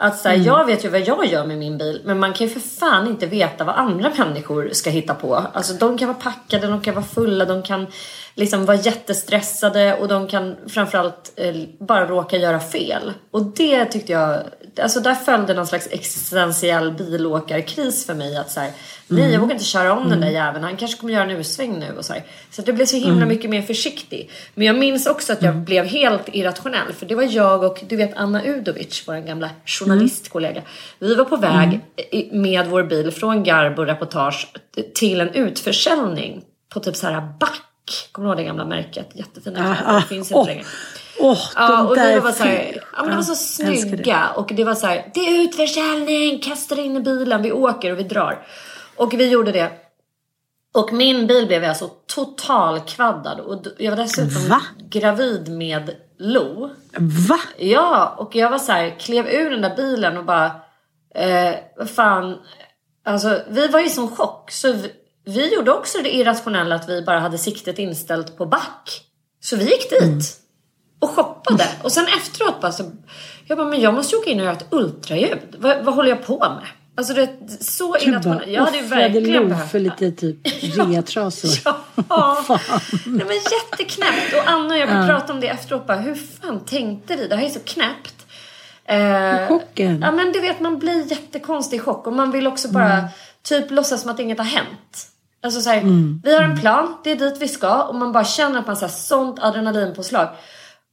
[0.00, 2.46] Att så här, Jag vet ju vad jag gör med min bil men man kan
[2.46, 5.34] ju för fan inte veta vad andra människor ska hitta på.
[5.34, 7.86] Alltså de kan vara packade, de kan vara fulla, de kan
[8.34, 13.12] liksom vara jättestressade och de kan framförallt eh, bara råka göra fel.
[13.30, 14.42] Och det tyckte jag,
[14.80, 18.36] alltså där följde någon slags existentiell bilåkarkris för mig.
[18.36, 18.70] Att så här,
[19.06, 21.78] nej jag vågar inte köra om den där jäveln, han kanske kommer göra en U-sväng
[21.78, 22.22] nu och så här.
[22.50, 24.30] Så det blev så himla mycket mer försiktig.
[24.54, 27.96] Men jag minns också att jag blev helt irrationell för det var jag och du
[27.96, 30.62] vet Anna Udovic, vår gamla journalistkollega.
[30.98, 31.80] Vi var på väg
[32.32, 34.48] med vår bil från Garbo reportage
[34.94, 36.42] till en utförsäljning
[36.74, 37.62] på typ så här back.
[38.12, 39.08] Kommer du ihåg det gamla märket?
[39.14, 39.92] Jättefina Ah, kläder.
[39.96, 40.64] ah, Det finns inte längre.
[41.20, 43.70] Åh, Ja, de och där vi var så här, ja, men de var så Ja,
[43.70, 43.76] det.
[43.76, 44.28] snygga.
[44.36, 47.98] Och det var så här, det är utförsäljning, kasta in i bilen, vi åker och
[47.98, 48.46] vi drar.
[48.96, 49.70] Och vi gjorde det.
[50.74, 53.40] Och min bil blev alltså totalkvaddad.
[53.40, 54.60] Och jag var dessutom Va?
[54.90, 56.70] gravid med Lo.
[57.28, 57.38] Va?
[57.58, 60.46] Ja, och jag var så här, klev ur den där bilen och bara,
[61.14, 62.38] eh, vad fan.
[63.04, 64.50] Alltså vi var ju som chock.
[64.50, 64.92] Så vi,
[65.24, 69.00] vi gjorde också det irrationella att vi bara hade siktet inställt på back.
[69.40, 70.36] Så vi gick dit.
[70.98, 71.68] Och shoppade.
[71.82, 72.90] Och sen efteråt bara så,
[73.46, 75.38] jag bara, men jag måste ju åka in och göra ett ultraljud.
[75.58, 76.66] Vad, vad håller jag på med?
[76.96, 77.28] Alltså det är
[77.60, 78.46] så Du bara irrationellt.
[78.48, 79.84] Jag hade ju verkligen behövt för det.
[80.00, 80.36] lite typ
[80.76, 81.50] reatrasor.
[82.08, 82.44] Ja,
[83.06, 84.32] Nej, men jätteknäppt.
[84.34, 85.86] Och Anna och jag vi pratade om det efteråt.
[85.86, 87.26] Bara, hur fan tänkte vi?
[87.28, 88.14] Det här är så knäppt.
[88.84, 90.00] Eh, Chocken.
[90.02, 92.06] Ja men du vet man blir jättekonstig i chock.
[92.06, 93.04] Och man vill också bara Mm.
[93.42, 95.06] typ låtsas som att inget har hänt.
[95.42, 96.20] Alltså såhär, Mm.
[96.24, 97.82] vi har en plan, det är dit vi ska.
[97.82, 100.28] Och man bara känner att man har sånt adrenalinpåslag.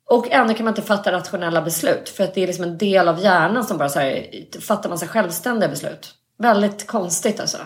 [0.09, 2.09] Och ändå kan man inte fatta rationella beslut.
[2.09, 4.25] För att det är liksom en del av hjärnan som bara så här,
[4.61, 6.13] fattar man sig självständiga beslut.
[6.39, 7.57] Väldigt konstigt alltså.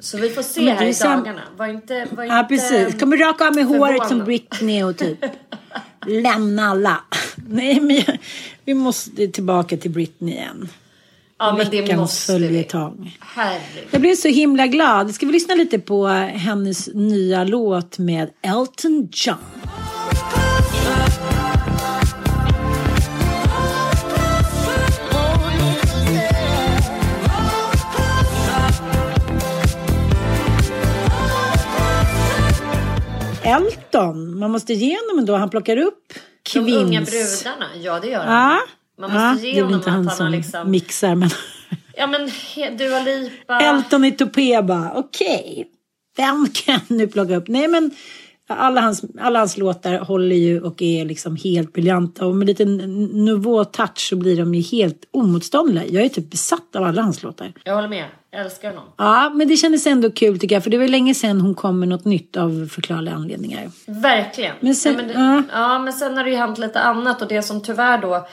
[0.00, 1.42] Så vi får se här är i dagarna.
[1.56, 3.00] Var inte, var Ja, inte precis.
[3.00, 5.18] Kommer raka av med håret som Britney och typ
[6.06, 7.00] lämna alla.
[7.48, 8.18] Nej, men jag,
[8.64, 10.68] vi måste tillbaka till Britney igen.
[11.38, 12.38] Ja, men det måste vi.
[12.38, 13.16] följetong.
[13.20, 13.88] Herregud.
[13.90, 15.14] Jag blev så himla glad.
[15.14, 19.36] Ska vi lyssna lite på hennes nya låt med Elton John?
[33.42, 35.36] Elton, man måste ge honom ändå.
[35.36, 36.12] Han plockar upp
[36.54, 37.10] De unga kvinns...
[37.44, 38.50] brudarna, ja det gör han.
[38.50, 38.60] Ja.
[39.00, 41.30] Man måste ja, ge honom inte att han han som har liksom- mixar men...
[41.96, 42.30] Ja men
[42.76, 43.60] Dua Lipa.
[43.60, 45.66] Elton i tupé bara, okej.
[46.16, 47.48] Vem kan nu plocka upp?
[47.48, 47.90] Nej men
[48.58, 52.26] alla hans, alla hans låtar håller ju och är liksom helt briljanta.
[52.26, 55.84] Och med lite n- nouveau touch så blir de ju helt omotståndliga.
[55.86, 57.52] Jag är typ besatt av alla hans låtar.
[57.64, 58.04] Jag håller med.
[58.32, 58.84] Jag älskar honom.
[58.96, 60.62] Ja, men det kändes ändå kul tycker jag.
[60.62, 63.70] För det var länge sedan hon kom med något nytt av förklarliga anledningar.
[63.86, 64.54] Verkligen.
[64.60, 67.28] Men sen- ja, men det, ja, men sen har det ju hänt lite annat och
[67.28, 68.26] det som tyvärr då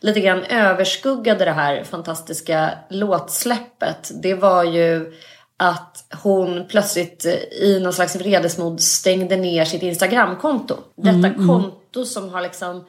[0.00, 4.10] lite grann överskuggade det här fantastiska låtsläppet.
[4.22, 5.12] Det var ju
[5.62, 10.76] att hon plötsligt eh, i någon slags vredesmod stängde ner sitt Instagramkonto.
[10.96, 12.84] Detta konto som har liksom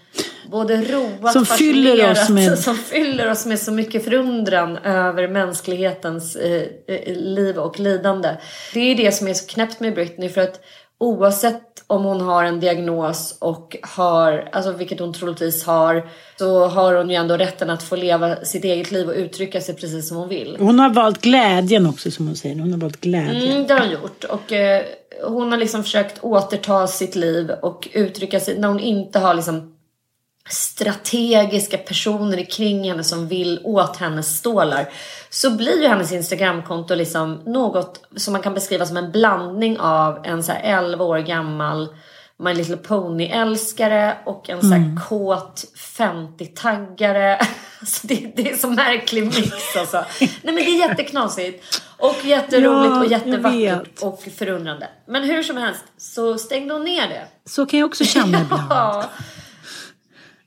[0.52, 5.28] både roat, Mm, Som fyller oss med- som fyller oss med så mycket förundran över
[5.28, 8.30] mänsklighetens eh, eh, liv och lidande.
[8.74, 10.60] Det är det som är så knäppt med Britney för att
[11.04, 16.96] oavsett om hon har en diagnos och har, alltså vilket hon troligtvis har, så har
[16.96, 20.18] hon ju ändå rätten att få leva sitt eget liv och uttrycka sig precis som
[20.18, 20.58] hon vill.
[20.60, 22.60] Hon har valt glädjen också som hon säger.
[22.60, 23.52] Hon har valt glädjen.
[23.52, 24.24] Mm, det har hon gjort.
[24.24, 24.82] Och eh,
[25.28, 29.74] hon har liksom försökt återta sitt liv och uttrycka sig när hon inte har liksom
[30.50, 34.90] strategiska personer kring henne som vill åt hennes stålar.
[35.30, 40.26] Så blir ju hennes Instagramkonto liksom något som man kan beskriva som en blandning av
[40.26, 41.88] en så här 11 år gammal
[42.40, 45.66] My Little Pony-älskare och en så här kåt
[45.98, 47.38] 50-taggare.
[47.80, 50.06] Alltså det, det är så märklig mix alltså.
[50.20, 51.82] Nej men det är jätteknasigt.
[51.98, 54.90] Och jätteroligt Ja, och jättevackert och förundrande.
[55.08, 57.28] Men hur som helst så stängde hon ner det.
[57.50, 58.64] Så kan jag också känna ibland.
[58.70, 59.10] Ja.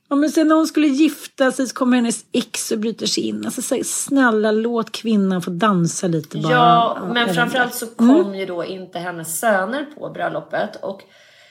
[0.09, 3.29] Ja, men sen när hon skulle gifta sig så kommer hennes ex och bryter sig
[3.29, 3.45] in.
[3.45, 6.53] Alltså, så, snälla låt kvinnan få dansa lite bara.
[6.53, 10.77] Ja, men framförallt så kom ju då inte hennes söner på bröllopet.
[10.83, 11.03] Och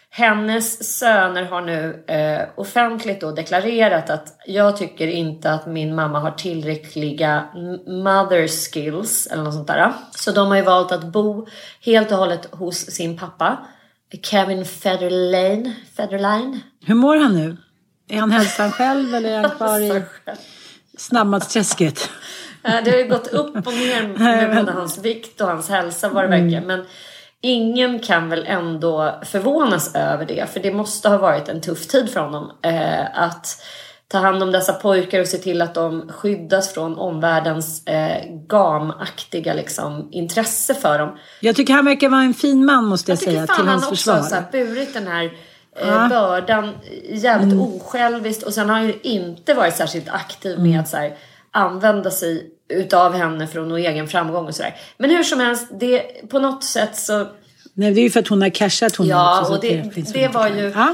[0.09, 6.19] hennes söner har nu eh, offentligt då deklarerat att jag tycker inte att min mamma
[6.19, 7.45] har tillräckliga
[7.87, 9.93] mother skills eller något sånt där.
[10.17, 11.47] Så de har ju valt att bo
[11.81, 13.57] helt och hållet hos sin pappa.
[14.23, 15.73] Kevin Federline.
[15.97, 16.59] Federline.
[16.85, 17.57] Hur mår han nu?
[18.07, 20.03] Är han hälsan själv eller är han kvar i
[20.97, 22.09] snabbmatsträsket?
[22.61, 26.23] Det har ju gått upp och ner med både hans vikt och hans hälsa vad
[26.23, 26.61] det verkar.
[26.61, 26.85] Men
[27.41, 30.53] ingen kan väl ändå förvånas över det.
[30.53, 32.51] För det måste ha varit en tuff tid för honom.
[32.63, 33.47] Eh, att
[34.07, 39.53] ta hand om dessa pojkar och se till att de skyddas från omvärldens eh, gamaktiga
[39.53, 41.17] liksom, intresse för dem.
[41.39, 43.67] Jag tycker han verkar vara en fin man måste jag, Jag tycker säga till han
[43.67, 44.13] hans också försvar.
[44.13, 45.31] har så här burit den här
[45.81, 46.71] eh, bördan
[47.09, 47.61] jävligt Mm.
[47.61, 48.43] osjälviskt.
[48.43, 50.71] Och sen har han ju inte varit särskilt aktiv Mm.
[50.71, 51.15] med att så här,
[51.51, 54.75] använda sig utav henne för att nå egen framgång och sådär.
[54.97, 57.27] Men hur som helst, det, på något sätt så
[57.73, 59.45] Nej, det är ju för att hon har cashat honom Ja, också.
[59.51, 60.71] så och det, finns det väl var ju.
[60.75, 60.93] Ja.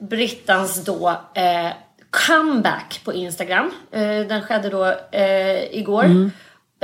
[0.00, 1.72] Brittans då eh,
[2.10, 3.70] comeback på Instagram.
[3.92, 6.04] Eh, den skedde då eh, igår.
[6.04, 6.30] Mm.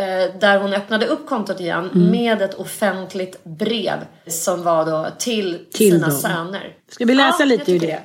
[0.03, 5.67] Eh, där hon öppnade upp kontot igen med ett offentligt brev som var då till,
[5.73, 6.19] Till sina dem.
[6.19, 6.77] söner.
[6.91, 8.01] Ska vi läsa jag lite ur det?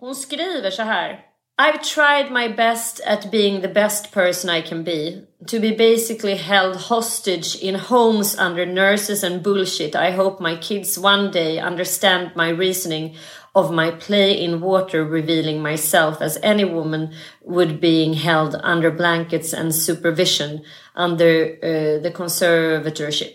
[0.00, 1.20] Hon skriver så här.
[1.62, 5.12] I've tried my best at being the best person I can be.
[5.50, 9.94] To be basically held hostage in homes under nurses and bullshit.
[9.94, 13.16] I hope my kids one day understand my reasoning
[13.58, 19.52] of my play in water revealing myself as any woman would being held under blankets
[19.52, 20.62] and supervision
[20.94, 23.34] under uh, the conservatorship.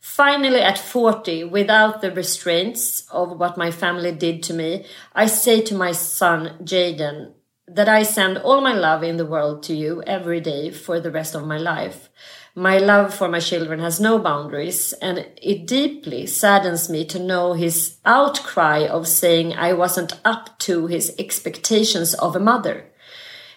[0.00, 5.60] Finally, at 40, without the restraints of what my family did to me, I say
[5.62, 7.34] to my son, Jaden,
[7.68, 11.10] that I send all my love in the world to you every day for the
[11.10, 12.08] rest of my life.
[12.54, 17.52] My love for my children has no boundaries, and it deeply saddens me to know
[17.52, 22.90] his outcry of saying I wasn't up to his expectations of a mother.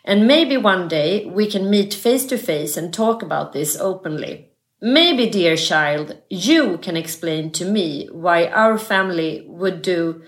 [0.06, 4.50] And maybe one day we can meet face to face and talk about this openly.
[4.80, 10.22] Maybe, dear child, you can explain to me why our family would do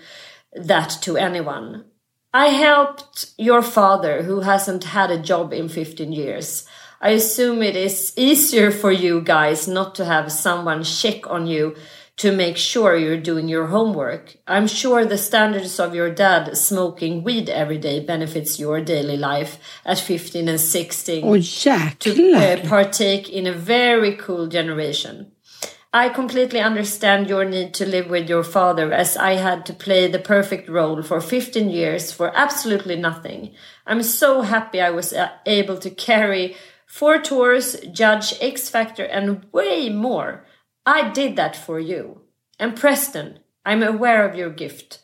[0.54, 1.84] that to anyone.
[2.32, 6.66] I helped your father, who hasn't had a job in 15 years.
[7.06, 11.76] I assume it is easier for you guys not to have someone check on you
[12.16, 14.36] to make sure you're doing your homework.
[14.48, 19.58] I'm sure the standards of your dad smoking weed every day benefits your daily life
[19.84, 25.30] at 15 and 16 Åh to uh, partake in a very cool generation.
[25.92, 30.08] I completely understand your need to live with your father as I had to play
[30.08, 33.54] the perfect role for 15 years for absolutely nothing.
[33.86, 39.44] I'm so happy I was uh, able to carry four tours, judge X Factor, and
[39.52, 40.46] way more.
[40.86, 42.22] I did that for you.
[42.58, 45.00] And Preston, I'm aware of your gift.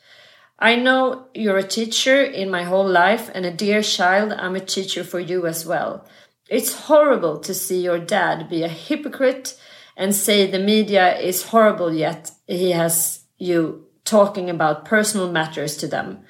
[0.59, 4.61] I know you're a teacher in my whole life, and a dear child, I'm a
[4.61, 6.07] teacher for you as well.
[6.49, 9.59] It's horrible to see your dad be a hypocrite
[9.97, 15.89] and say the media is horrible, yet he has you talking about personal matters to
[15.89, 16.21] them.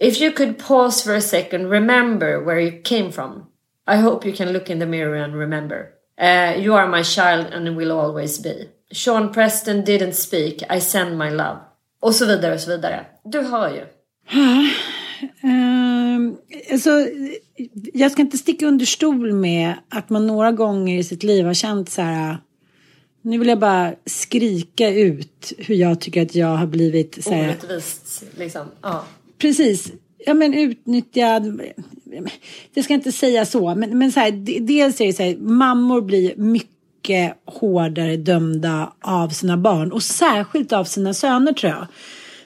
[0.00, 3.49] If you could pause for a second, remember where you came from.
[3.86, 5.86] I hope you can look in the mirror and remember.
[6.20, 8.68] Uh, you are my child and will always be.
[8.92, 11.58] Sean Preston didn't speak, I send my love.
[12.00, 13.06] Och så vidare och så vidare.
[13.24, 13.84] Du hör ju.
[15.42, 16.36] Ehm,
[16.70, 16.90] alltså,
[17.92, 21.54] jag ska inte sticka under stol med att man några gånger i sitt liv har
[21.54, 22.38] känt så här.
[23.22, 27.48] Nu vill jag bara skrika ut hur jag tycker att jag har blivit så här,
[27.48, 28.66] Orättvist liksom.
[28.82, 29.04] Ja.
[29.38, 29.92] Precis.
[30.26, 31.60] Ja, men utnyttjad.
[32.74, 34.30] Det ska inte säga så, men, men så här,
[34.60, 40.72] dels är det så här, mammor blir mycket hårdare dömda av sina barn och särskilt
[40.72, 41.86] av sina söner tror jag.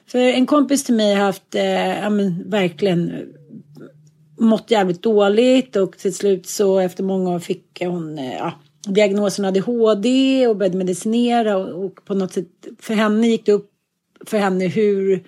[0.06, 3.20] För en kompis till mig har haft, eh, ja men verkligen eh,
[4.38, 8.52] mått jävligt dåligt och till slut så efter många år fick hon eh, ja,
[8.88, 12.48] diagnosen ADHD och började medicinera och, och på något sätt
[12.80, 13.70] för henne gick det upp
[14.26, 15.24] för henne hur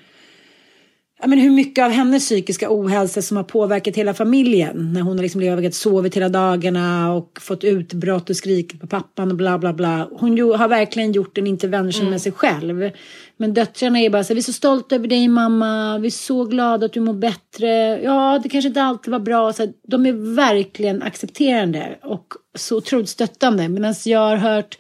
[1.21, 4.93] ja, men hur mycket av hennes psykiska ohälsa som har påverkat hela familjen.
[4.93, 9.31] När hon har liksom legat sovit hela dagarna och fått utbrott och skrikit på pappan
[9.31, 10.09] och bla bla bla.
[10.13, 12.91] Hon ju, har verkligen gjort en intervention med sig själv.
[13.37, 16.11] Men döttrarna är bara så här, vi är så stolta över dig mamma, vi är
[16.11, 18.01] så glada att du mår bättre.
[18.03, 19.53] Ja, det kanske inte alltid var bra.
[19.53, 23.69] Så här, de är verkligen accepterande och så otroligt stöttande.
[23.69, 24.79] Medan jag har hört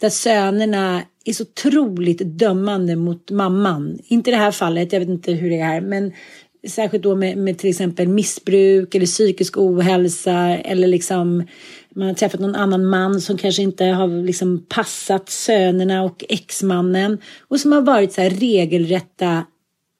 [0.00, 3.98] där sönerna är så otroligt dömande mot mamman.
[4.04, 6.12] Inte i det här fallet, jag vet inte hur det är men
[6.68, 11.46] särskilt då med, med till exempel missbruk eller psykisk ohälsa eller liksom
[11.94, 17.18] man har träffat någon annan man som kanske inte har liksom passat sönerna och exmannen
[17.48, 19.44] och som har varit så här regelrätta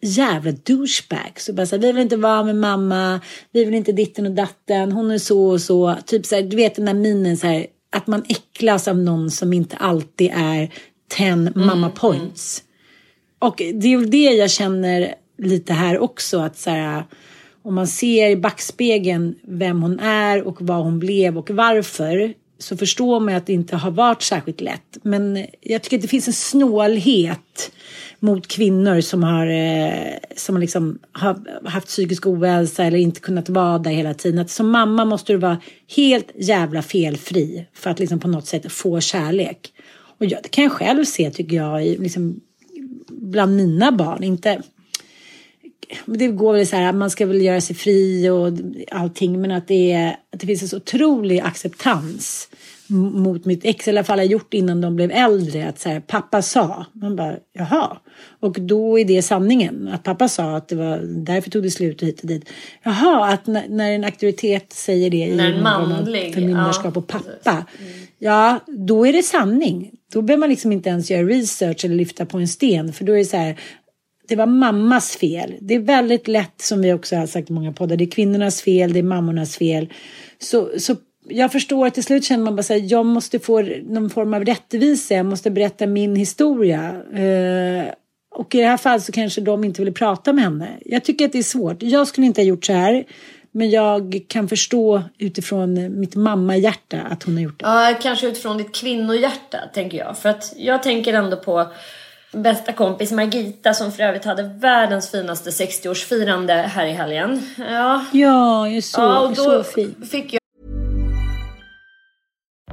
[0.03, 1.45] jävla douchebags.
[1.45, 3.21] Så bara så här, vi vill inte vara med mamma,
[3.53, 5.97] vi vill inte ditten och datten, hon är så och så.
[6.07, 9.31] Typ så här, du vet den där minen så här, att man äcklas av någon
[9.31, 10.73] som inte alltid är
[11.09, 12.63] 10 mamma points.
[13.39, 17.05] Och det är väl det jag känner lite här också att så här,
[17.63, 22.77] om man ser i backspegeln vem hon är och vad hon blev och varför så
[22.77, 24.99] förstår man att det inte har varit särskilt lätt.
[25.03, 27.73] Men jag tycker att det finns en snålhet
[28.21, 33.79] mot kvinnor som har, eh, som liksom har haft psykisk ohälsa eller inte kunnat vara
[33.79, 34.39] där hela tiden.
[34.39, 35.59] Att som mamma måste du vara
[35.97, 39.73] helt jävla felfri för att liksom på något sätt få kärlek.
[40.19, 42.41] Och jag, det kan jag själv se tycker jag liksom,
[43.09, 44.23] bland mina barn.
[44.23, 44.63] Inte,
[46.07, 48.53] det går väl så här att man ska väl göra sig fri och
[48.91, 52.49] allting men att det, är, att det finns en så otrolig acceptans
[52.91, 56.01] mot mitt ex, i alla fall har gjort innan de blev äldre, att så här,
[56.01, 57.99] pappa sa, man bara jaha,
[58.41, 62.03] och då är det sanningen, att pappa sa att det var därför tog det slut
[62.03, 62.49] och hit och dit.
[62.83, 67.07] Jaha, att när, när en auktoritet säger det När i någon manlig, förmyndarskap ja, och
[67.07, 67.67] pappa,
[68.19, 69.91] ja, då är det sanning.
[70.13, 73.13] Då behöver man liksom inte ens göra research eller lyfta på en sten, för då
[73.13, 73.57] är det så här,
[74.29, 75.55] det var mammas fel.
[75.61, 78.63] Det är väldigt lätt, som vi också har sagt i många poddar, det är kvinnornas
[78.63, 79.93] fel, det är mammornas fel.
[80.39, 80.97] Så, så
[81.29, 84.35] jag förstår att till slut känner man bara så här, jag måste få någon form
[84.35, 87.03] av rättvisa, jag måste berätta min historia.
[87.15, 87.93] Eh,
[88.35, 90.69] och i det här fallet så kanske de inte ville prata med henne.
[90.85, 91.83] Jag tycker att det är svårt.
[91.83, 93.05] Jag skulle inte ha gjort så här.
[93.53, 97.67] Men jag kan förstå utifrån mitt mammahjärta att hon har gjort det.
[97.67, 100.19] Ja, kanske utifrån ditt kvinnohjärta tänker jag.
[100.19, 101.73] För att jag tänker ändå på
[102.33, 107.43] bästa kompis Margita som för övrigt hade världens finaste 60-årsfirande här i helgen.
[107.59, 109.95] Ja, Ja, jag är så, ja och då så fin.
[110.11, 110.39] fick jag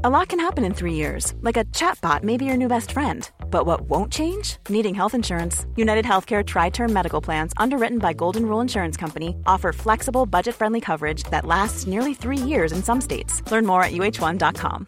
[0.03, 2.91] A lot can happen in three years, like a chatbot may be your new best
[2.91, 3.27] friend.
[3.49, 4.57] But what won't change?
[4.69, 5.65] Needing health insurance.
[5.77, 10.53] United Healthcare Tri Term Medical Plans, underwritten by Golden Rule Insurance Company, offer flexible, budget
[10.55, 13.41] friendly coverage that lasts nearly three years in some states.
[13.51, 14.87] Learn more at uh1.com.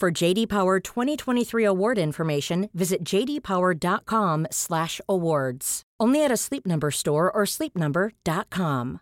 [0.00, 5.82] For JD Power 2023 award information, visit jdpower.com/awards.
[6.02, 8.98] Only at a Sleep Number store or sleepnumber.com.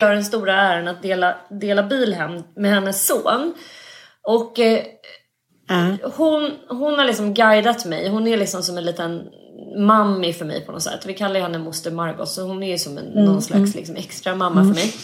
[0.00, 3.54] har den stora äran att dela, dela bil hem med hennes son.
[4.22, 4.84] Och eh,
[6.16, 8.08] hon, hon har liksom guidat mig.
[8.08, 9.28] Hon är liksom som en liten
[9.78, 11.06] mammi för mig på något sätt.
[11.06, 14.34] Vi kallar henne moster Margot så hon är ju som en, någon slags liksom extra
[14.34, 14.94] mamma för mig.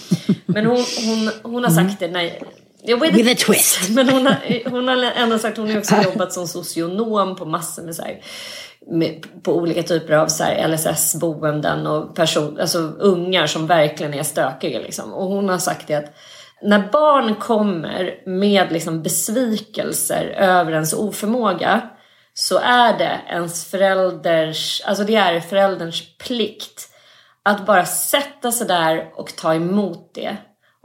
[0.46, 2.38] Men hon, hon, hon har sagt det när
[2.86, 3.90] jag vet With inte- a twist.
[3.94, 7.82] Men hon har, hon har ändå sagt hon har också jobbat som socionom på massor
[7.82, 8.20] med så här,
[8.90, 14.78] med, på olika typer av så LSS-boenden och person, alltså ungar som verkligen är stökiga.
[14.78, 15.12] Liksom.
[15.14, 16.14] Och hon har sagt det att
[16.62, 21.90] när barn kommer med liksom besvikelser över ens oförmåga
[22.34, 26.88] så är det ens förälders, alltså det är förälderns plikt
[27.42, 30.36] att bara sätta sig där och ta emot det.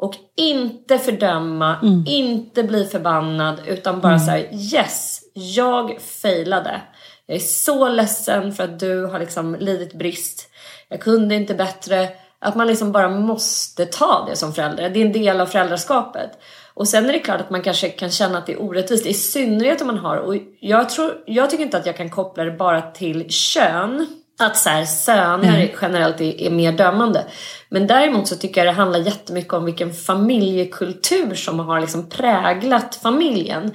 [0.02, 1.78] Och inte fördöma,
[2.08, 6.82] inte bli förbannad utan bara säga yes, jag failade.
[7.26, 10.50] Jag är så ledsen för att du har liksom lidit brist.
[10.90, 12.10] Jag kunde inte bättre.
[12.40, 14.90] Att man liksom bara måste ta det som förälder.
[14.90, 16.32] Det är en del av föräldraskapet.
[16.74, 19.06] Och sen är det klart att man kanske kan känna att det är orättvist.
[19.06, 22.44] I synnerhet om man har, och jag, tror, jag tycker inte att jag kan koppla
[22.44, 24.08] det bara till kön.
[24.42, 27.26] Att så här, söner generellt är, är mer dömande.
[27.70, 32.96] Men däremot så tycker jag det handlar jättemycket om vilken familjekultur som har liksom präglat
[32.96, 33.72] familjen.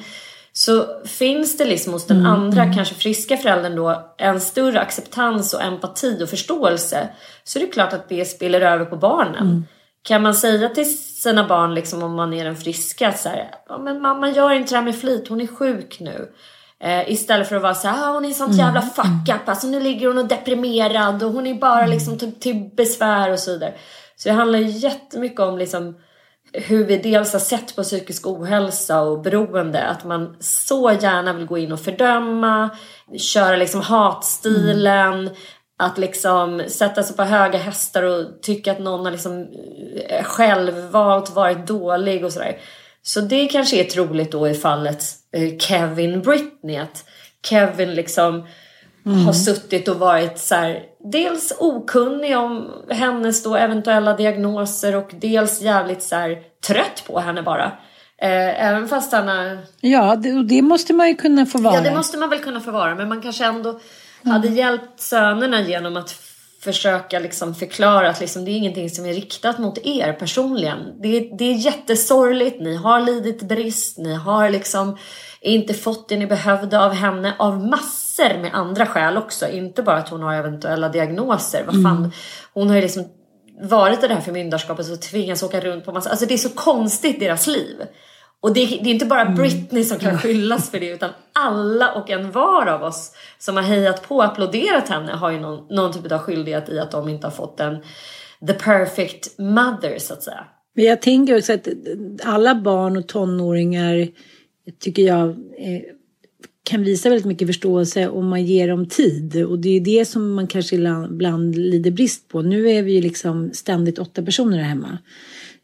[0.52, 5.62] Så finns det liksom hos den andra, kanske friska föräldern då, en större acceptans och
[5.62, 7.08] empati och förståelse.
[7.44, 9.66] Så är det klart att det spiller över på barnen.
[10.02, 13.78] Kan man säga till sina barn, liksom, om man är den friska, så här, ja,
[13.78, 16.28] men mamma gör inte det här med flit, hon är sjuk nu.
[16.82, 19.66] Eh, istället för att vara så här, ah, hon är sånt jävla fuck up, alltså
[19.66, 23.52] nu ligger hon och deprimerad och hon är bara liksom till, till besvär och så
[23.52, 23.74] vidare.
[24.16, 25.94] Så det handlar jättemycket om liksom
[26.52, 31.46] hur vi dels har sett på psykisk ohälsa och beroende, att man så gärna vill
[31.46, 32.70] gå in och fördöma,
[33.18, 35.30] köra liksom hatstilen,
[35.78, 39.48] att liksom sätta sig på höga hästar och tycka att någon har liksom
[40.08, 42.58] eh, självvalt varit dålig och sådär.
[43.06, 47.04] Så det kanske är troligt då i fallet eh, Kevin Britney, att
[47.48, 48.46] Kevin liksom
[49.26, 50.82] har suttit och varit så här,
[51.12, 57.42] dels okunnig om hennes då eventuella diagnoser och dels jävligt så här, trött på henne
[57.42, 57.64] bara.
[58.22, 61.74] Eh, även fast han har Ja, det, och det måste man ju kunna få vara.
[61.74, 62.94] Ja, det måste man väl kunna få vara.
[62.94, 63.80] Men man kanske ändå
[64.24, 66.10] hade hjälpt sönerna genom att
[66.66, 70.78] försöka liksom förklara att liksom det är ingenting som är riktat mot er personligen.
[71.02, 74.98] Det är, det är jättesorgligt, ni har lidit brist, ni har liksom
[75.40, 79.48] inte fått det ni behövde av henne av massor med andra skäl också.
[79.48, 81.64] Inte bara att hon har eventuella diagnoser.
[81.66, 82.12] Vad fan,
[82.52, 83.04] hon har ju liksom
[83.62, 86.10] varit i det här förmyndarskapet och tvingats åka runt på massa...
[86.10, 87.76] Alltså det är så konstigt deras liv.
[88.40, 92.10] Och det, det är inte bara Britney som kan skyllas för det utan alla och
[92.10, 95.92] en var av oss som har hejat på och applåderat henne har ju någon, någon
[95.92, 97.78] typ av skyldighet i att de inte har fått en
[98.46, 100.44] the perfect mother så att säga.
[100.74, 101.68] Men jag tänker också att
[102.24, 104.08] alla barn och tonåringar
[104.80, 105.82] tycker jag eh,
[106.62, 109.44] kan visa väldigt mycket förståelse om man ger dem tid.
[109.44, 112.42] Och det är det som man kanske ibland lider brist på.
[112.42, 114.98] Nu är vi ju liksom ständigt åtta personer här hemma.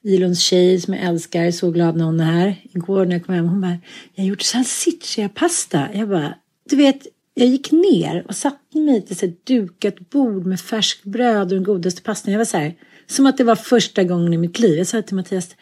[0.05, 2.57] Ilons tjej som jag älskar, så glad när hon är här.
[2.75, 3.79] Igår när jag kom hem, hon bara,
[4.15, 5.89] jag har gjort salsiccia-pasta.
[5.95, 6.35] Jag bara,
[6.71, 11.49] du vet, jag gick ner och satte mig till ett dukat bord med färskbröd och
[11.49, 12.33] den godaste pastan.
[12.33, 12.75] Jag var så här,
[13.07, 14.79] som att det var första gången i mitt liv.
[14.79, 15.57] Jag sa till Mattias,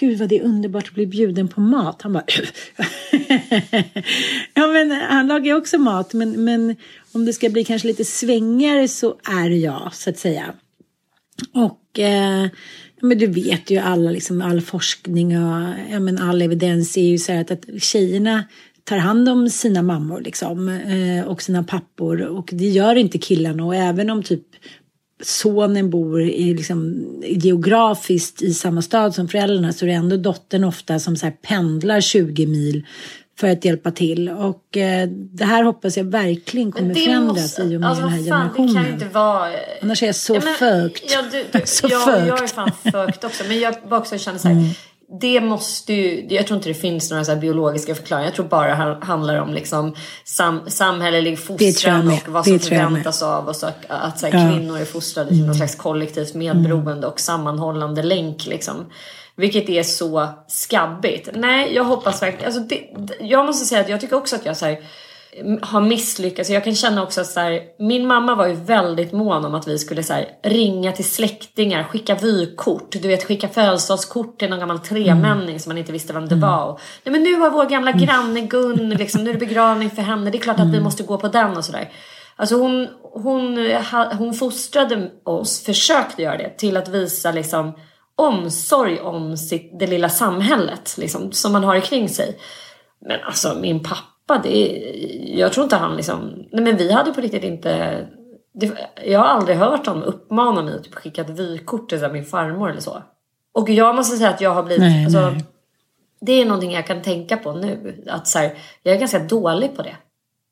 [0.00, 2.02] gud vad det är underbart att bli bjuden på mat.
[2.02, 2.24] Han bara,
[4.54, 6.76] ja men han lagar ju också mat, men, men
[7.12, 10.54] om det ska bli kanske lite svängigare så är det jag, så att säga.
[11.52, 12.48] Och eh,
[13.04, 17.18] men du vet ju alla, liksom, all forskning och ja, men all evidens är ju
[17.18, 18.44] så här att, att tjejerna
[18.84, 22.22] tar hand om sina mammor liksom, eh, och sina pappor.
[22.22, 23.64] Och det gör inte killarna.
[23.64, 24.46] Och även om typ
[25.22, 30.64] sonen bor i, liksom, geografiskt i samma stad som föräldrarna så är det ändå dottern
[30.64, 32.86] ofta som så här pendlar 20 mil
[33.36, 34.28] för att hjälpa till.
[34.30, 38.12] Och eh, det här hoppas jag verkligen kommer förändras måste, i och med alltså, den
[38.12, 38.74] här fan, generationen.
[38.74, 39.50] Det kan inte vara...
[39.82, 41.10] Annars är jag så fucked.
[41.10, 42.26] Ja, du, du, så jag, fucked.
[42.26, 43.44] jag är fan fucked också.
[43.48, 44.54] Men jag också känner så här.
[44.54, 44.70] Mm.
[45.20, 48.28] Det måste ju, jag tror inte det finns några så biologiska förklaringar.
[48.28, 53.48] Jag tror bara det handlar om liksom sam, samhällelig fostran och vad som förväntas av
[53.48, 53.64] oss.
[53.64, 54.50] Att, att så här, ja.
[54.50, 55.48] kvinnor är fostrade till mm.
[55.48, 57.04] något slags kollektivt medberoende mm.
[57.04, 58.46] och sammanhållande länk.
[58.46, 58.86] Liksom.
[59.36, 61.28] Vilket är så skabbigt.
[61.34, 62.46] Nej, jag hoppas verkligen.
[62.46, 62.88] Alltså det,
[63.20, 64.78] jag måste säga att jag tycker också att jag så här,
[65.62, 66.50] har misslyckats.
[66.50, 69.68] Jag kan känna också att så här, min mamma var ju väldigt mån om att
[69.68, 74.58] vi skulle så här, ringa till släktingar, skicka vykort, du vet skicka födelsedagskort till någon
[74.58, 75.58] gammal tremänning mm.
[75.58, 76.48] som man inte visste vem det mm.
[76.48, 76.64] var.
[76.64, 78.04] Och, Nej men nu har vår gamla mm.
[78.04, 80.82] granne Gun, liksom, nu är det begravning för henne, det är klart att vi mm.
[80.82, 81.92] måste gå på den och sådär.
[82.36, 83.72] Alltså hon, hon,
[84.18, 87.72] hon fostrade oss, försökte göra det, till att visa liksom
[88.16, 92.38] omsorg om sitt, det lilla samhället liksom, som man har kring sig.
[93.00, 94.68] Men alltså min pappa, det,
[95.24, 96.46] jag tror inte han liksom...
[96.52, 98.06] Nej men vi hade på riktigt inte...
[98.54, 98.72] Det,
[99.04, 102.70] jag har aldrig hört honom uppmana mig att typ skicka ett vykort till min farmor
[102.70, 103.02] eller så.
[103.52, 104.80] Och jag måste säga att jag har blivit...
[104.80, 105.44] Nej, alltså, nej.
[106.20, 108.04] Det är någonting jag kan tänka på nu.
[108.08, 109.96] Att så här, jag är ganska dålig på det.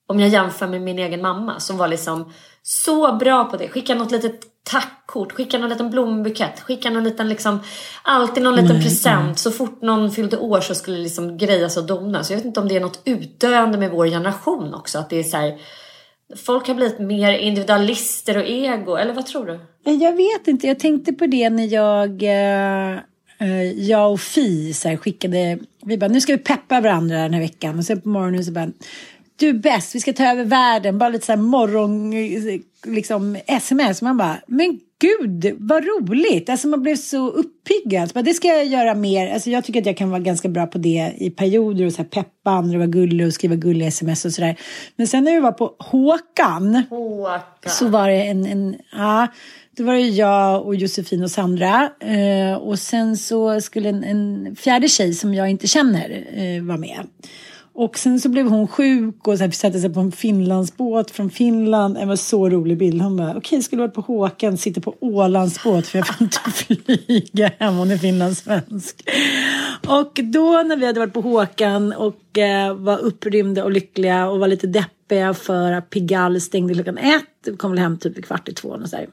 [0.06, 2.32] Om jag jämför med min egen mamma som var liksom
[2.62, 3.68] så bra på det.
[3.68, 7.60] Skicka något litet tackkort, skicka någon liten blombukett, skicka någon liten liksom,
[8.02, 9.22] alltid någon liten mm, present.
[9.22, 9.36] Mm.
[9.36, 12.30] Så fort någon fyllde år så skulle det liksom grejas och donas.
[12.30, 14.98] Jag vet inte om det är något utdöende med vår generation också.
[14.98, 15.58] Att det är så här,
[16.36, 19.60] folk har blivit mer individualister och ego, eller vad tror du?
[19.92, 22.98] Jag vet inte, jag tänkte på det när jag eh,
[23.38, 27.34] eh jag och Fi så här, skickade, vi bara nu ska vi peppa varandra den
[27.34, 28.70] här veckan och sen på morgonen så bara
[29.36, 30.98] du är bäst, vi ska ta över världen.
[30.98, 32.10] Bara lite så här morgon,
[32.86, 34.02] liksom sms.
[34.02, 36.48] Man bara, men gud vad roligt.
[36.48, 38.10] Alltså man blev så uppiggad.
[38.14, 39.34] Bara, det ska jag göra mer.
[39.34, 42.02] Alltså jag tycker att jag kan vara ganska bra på det i perioder och så
[42.02, 44.56] här peppa andra, vara gullig och skriva gulliga sms och sådär.
[44.96, 46.82] Men sen när vi var på Håkan.
[46.90, 47.40] Håkan.
[47.66, 49.28] Så var det en, en ja.
[49.76, 51.90] Då var det jag och Josefin och Sandra.
[52.00, 56.78] Eh, och sen så skulle en, en fjärde tjej som jag inte känner eh, vara
[56.78, 57.06] med.
[57.74, 61.30] Och sen så blev hon sjuk och så här, satte sig på en Finlandsbåt från
[61.30, 61.94] Finland.
[61.94, 63.02] Det var så rolig bild.
[63.02, 66.38] Hon bara, okej, okay, skulle varit på Håkan, sitter på Ålandsbåt för jag får inte
[66.50, 67.74] flyga hem.
[67.74, 69.08] Hon är finlandssvensk.
[69.86, 74.38] Och då när vi hade varit på Håkan och eh, var upprymda och lyckliga och
[74.38, 77.24] var lite deppiga för att Pigalle stängde klockan ett.
[77.46, 78.68] Vi kom väl hem typ kvart i två.
[78.68, 79.06] Och så här.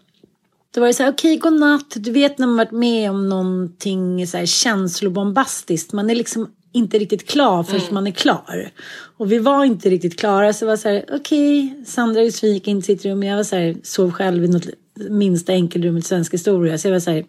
[0.74, 1.94] Då var det så här, okej, okay, godnatt.
[1.96, 5.94] Du vet när man varit med om någonting så här känslobombastiskt.
[5.94, 7.94] Man är liksom inte riktigt klar förrän mm.
[7.94, 8.72] man är klar.
[9.18, 12.68] Och vi var inte riktigt klara så det var så här, okej, okay, Sandra gick
[12.68, 13.24] in till sitt rum.
[13.24, 14.66] Jag var så här, sov själv i något
[15.10, 16.78] minsta enkelrum i svensk historia.
[16.78, 17.26] Så jag var så här,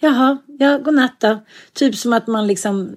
[0.00, 1.44] jaha, ja, godnatt då.
[1.72, 2.96] Typ som att man liksom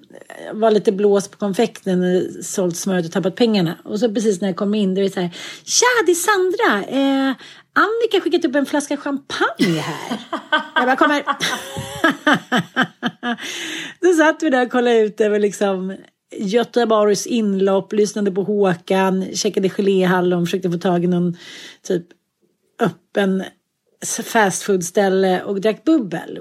[0.52, 3.78] var lite blåst på konfekten, sålt smöret och tappat pengarna.
[3.84, 5.30] Och så precis när jag kom in, det var så här,
[5.64, 6.84] tja, det är Sandra.
[7.00, 7.34] Eh,
[7.78, 10.20] Annika skickat upp en flaska champagne här.
[10.74, 11.22] Jag bara kommer.
[14.00, 15.96] Då satt vi där och kollade ut över liksom
[16.36, 21.36] Göteborgs inlopp, lyssnade på Håkan, käkade geléhallon, försökte få tag i någon
[21.82, 22.06] typ
[22.80, 23.44] öppen
[24.24, 26.38] fastfoodställe och drack bubbel.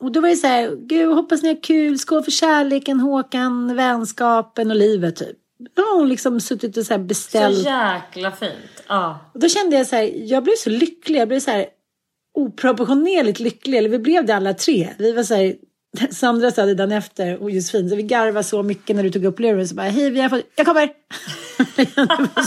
[0.00, 3.76] Och då var det så här, gud hoppas ni har kul, skål för kärleken, Håkan,
[3.76, 5.38] vänskapen och livet typ.
[5.74, 7.56] Då har hon liksom suttit och så beställt.
[7.56, 8.82] Så jäkla fint.
[8.88, 9.30] Ja.
[9.34, 11.66] Och då kände jag så här, jag blev så lycklig, jag blev så här
[12.34, 13.78] oproportionerligt lycklig.
[13.78, 14.88] Eller vi blev det alla tre.
[14.98, 15.54] Vi var så här,
[16.10, 19.24] Sandra sa det dagen efter och Josefin, så vi garvade så mycket när du tog
[19.24, 19.68] upp luren.
[19.68, 20.88] Så bara, hej vi har fått, jag kommer!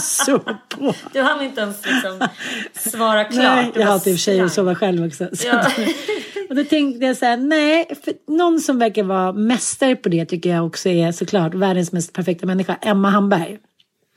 [0.00, 0.38] så
[0.68, 0.94] på.
[1.12, 2.28] Du hann inte ens liksom
[2.72, 3.44] svara klart.
[3.44, 5.28] Nej, jag hatar i och för sig att sova själv också.
[5.44, 5.66] Ja.
[6.48, 10.26] och då tänkte jag så här, nej, för någon som verkar vara mästare på det
[10.26, 13.58] tycker jag också är såklart världens mest perfekta människa, Emma Hamberg.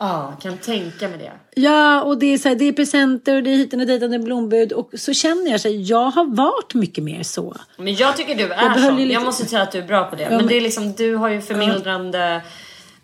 [0.01, 1.61] Ja, kan tänka mig det.
[1.61, 4.03] Ja, och det är, så här, det är presenter och det är hit och dit
[4.03, 4.71] och blombud.
[4.71, 7.55] Och så känner jag sig, jag har varit mycket mer så.
[7.77, 8.91] Men jag tycker du är jag så.
[8.91, 9.13] Lite...
[9.13, 10.23] Jag måste säga att du är bra på det.
[10.23, 12.41] Ja, men, men det är liksom, du har ju förmildrande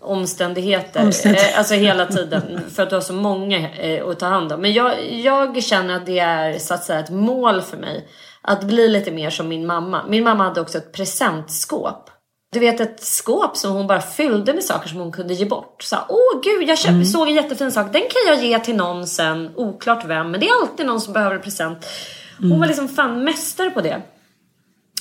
[0.01, 0.07] ja.
[0.07, 1.05] omständigheter.
[1.05, 1.53] Omständigheter.
[1.53, 2.61] Eh, alltså hela tiden.
[2.75, 4.61] för att du har så många eh, att ta hand om.
[4.61, 8.07] Men jag, jag känner att det är så att säga ett mål för mig
[8.41, 10.05] Att bli lite mer som min mamma.
[10.07, 12.09] Min mamma hade också ett presentskåp.
[12.55, 15.83] Du vet ett skåp som hon bara fyllde med saker som hon kunde ge bort.
[15.83, 17.05] Så åh gud jag köpt, mm.
[17.05, 17.93] såg en jättefin sak.
[17.93, 19.51] Den kan jag ge till någon sen.
[19.55, 21.85] Oklart vem men det är alltid någon som behöver en present.
[22.37, 22.59] Hon mm.
[22.59, 24.01] var liksom fan mästare på det.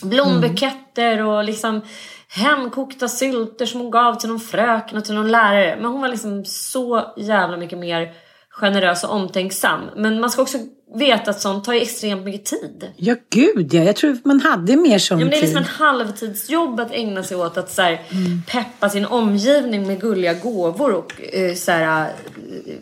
[0.02, 1.80] Blombuketter och liksom
[2.28, 5.76] hemkokta sylter som hon gav till någon fröken och till någon lärare.
[5.76, 8.12] Men hon var liksom så jävla mycket mer
[8.50, 9.80] generös och omtänksam.
[9.96, 10.58] Men man ska också
[10.94, 12.92] veta att sånt tar ju extremt mycket tid.
[12.96, 13.82] Ja, gud ja.
[13.82, 17.22] Jag tror man hade mer sån ja, men Det är liksom en halvtidsjobb att ägna
[17.22, 18.42] sig åt att så här, mm.
[18.46, 22.14] peppa sin omgivning med gulliga gåvor och uh, så här, uh,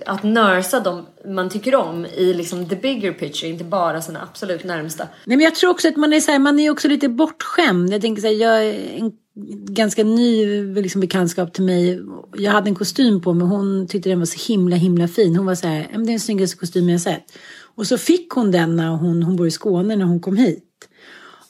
[0.07, 4.65] att nörsa dem man tycker om i liksom the bigger picture, inte bara sina absolut
[4.65, 5.05] närmsta.
[5.25, 7.93] Nej, men jag tror också att man är, så här, man är också lite bortskämd.
[7.93, 9.13] Jag tänker så här, jag är en
[9.75, 12.01] ganska ny liksom, bekantskap till mig.
[12.37, 13.47] Jag hade en kostym på mig.
[13.47, 15.37] Hon tyckte den var så himla himla fin.
[15.37, 17.25] Hon var så här, det är den snyggaste kostymen jag sett.
[17.75, 20.89] Och så fick hon den när hon, hon bor i Skåne när hon kom hit.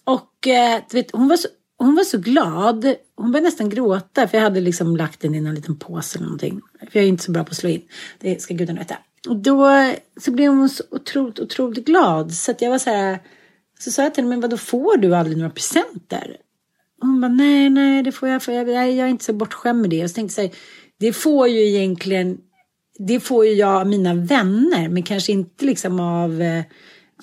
[0.04, 1.48] Och eh, vet, hon, var så,
[1.78, 2.94] hon var så glad.
[3.16, 6.26] Hon började nästan gråta för jag hade liksom lagt den i en liten påse eller
[6.26, 6.60] någonting.
[6.78, 7.82] För jag är inte så bra på att slå in.
[8.20, 8.96] Det ska gudarna veta.
[9.28, 12.32] Och då så blev hon så otroligt, otroligt glad.
[12.32, 13.18] Så att jag var så här.
[13.78, 16.36] Så sa jag till henne, men vadå får du aldrig några presenter?
[17.02, 19.90] hon bara, nej, nej, det får jag, för jag, jag är inte så bortskämd med
[19.90, 20.04] det.
[20.04, 20.54] Och så tänkte jag,
[20.98, 22.38] det får ju egentligen,
[22.98, 26.64] det får ju jag av mina vänner, men kanske inte liksom av, eh,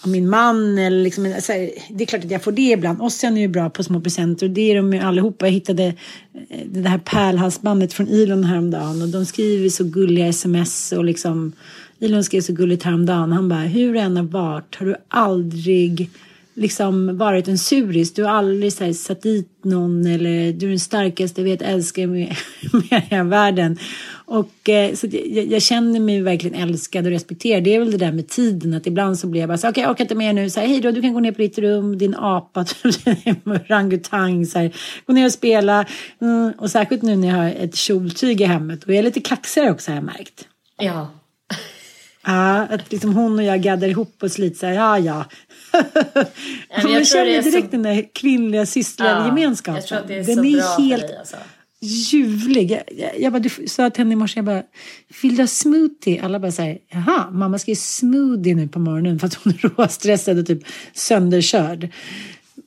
[0.04, 3.02] av min man eller liksom, här, det är klart att jag får det ibland.
[3.02, 5.46] Ossian är ju bra på små presenter och det är de ju allihopa.
[5.46, 5.86] Jag hittade
[6.50, 11.52] eh, det här pärlhalsbandet från Elon häromdagen och de skriver så gulliga sms och liksom
[12.00, 13.32] Elon skrev så gulligt häromdagen.
[13.32, 16.10] Han bara, hur det än har varit har du aldrig
[16.60, 18.14] liksom varit en suris.
[18.14, 21.62] Du har aldrig så här, satt dit någon eller du är den starkaste, jag vet,
[21.62, 22.36] älskar med,
[23.10, 23.78] med världen.
[24.30, 27.64] Och eh, så jag, jag, känner mig verkligen älskad och respekterad.
[27.64, 29.72] Det är väl det där med tiden att ibland så blir jag bara så okej
[29.72, 30.50] okay, jag orkar inte mer nu.
[30.50, 32.66] Så här, hej då, du kan gå ner på ditt rum, din apa,
[33.46, 34.76] orangutang, så här,
[35.06, 35.86] gå ner och spela.
[36.22, 39.22] Mm, och särskilt nu när jag har ett kjoltyg i hemmet och jag är lite
[39.22, 40.48] kaxigare också har jag märkt.
[40.78, 41.12] Ja.
[42.26, 45.26] Ja, att liksom hon och jag gaddar ihop oss lite så här, ja ja,
[46.84, 47.72] men man känner direkt så...
[47.72, 49.74] den där kvinnliga systergemenskapen.
[49.74, 51.38] Ja, jag tror att det är den så är bra helt för dig alltså.
[51.82, 52.72] Ljuvlig.
[52.72, 54.64] Jag, jag, jag bara, du sa till henne i morse, jag bara,
[55.22, 56.22] vill du ha smoothie?
[56.24, 59.70] Alla bara säger, jaha, mamma ska ge smoothie nu på morgonen för att hon är
[59.70, 60.64] råstressad och typ
[60.94, 61.90] sönderkörd.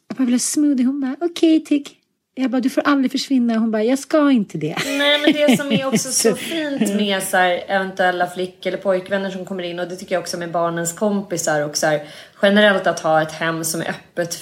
[0.08, 0.86] Jag bara, vill ha smoothie?
[0.86, 1.98] Hon bara, okej, okay, tick.
[2.34, 3.58] Jag bara, du får aldrig försvinna.
[3.58, 4.76] Hon bara, jag ska inte det.
[4.86, 9.30] Nej, men det som är också så fint med så här, eventuella flick eller pojkvänner
[9.30, 12.02] som kommer in och det tycker jag också med barnens kompisar och så här,
[12.42, 14.34] generellt att ha ett hem som är öppet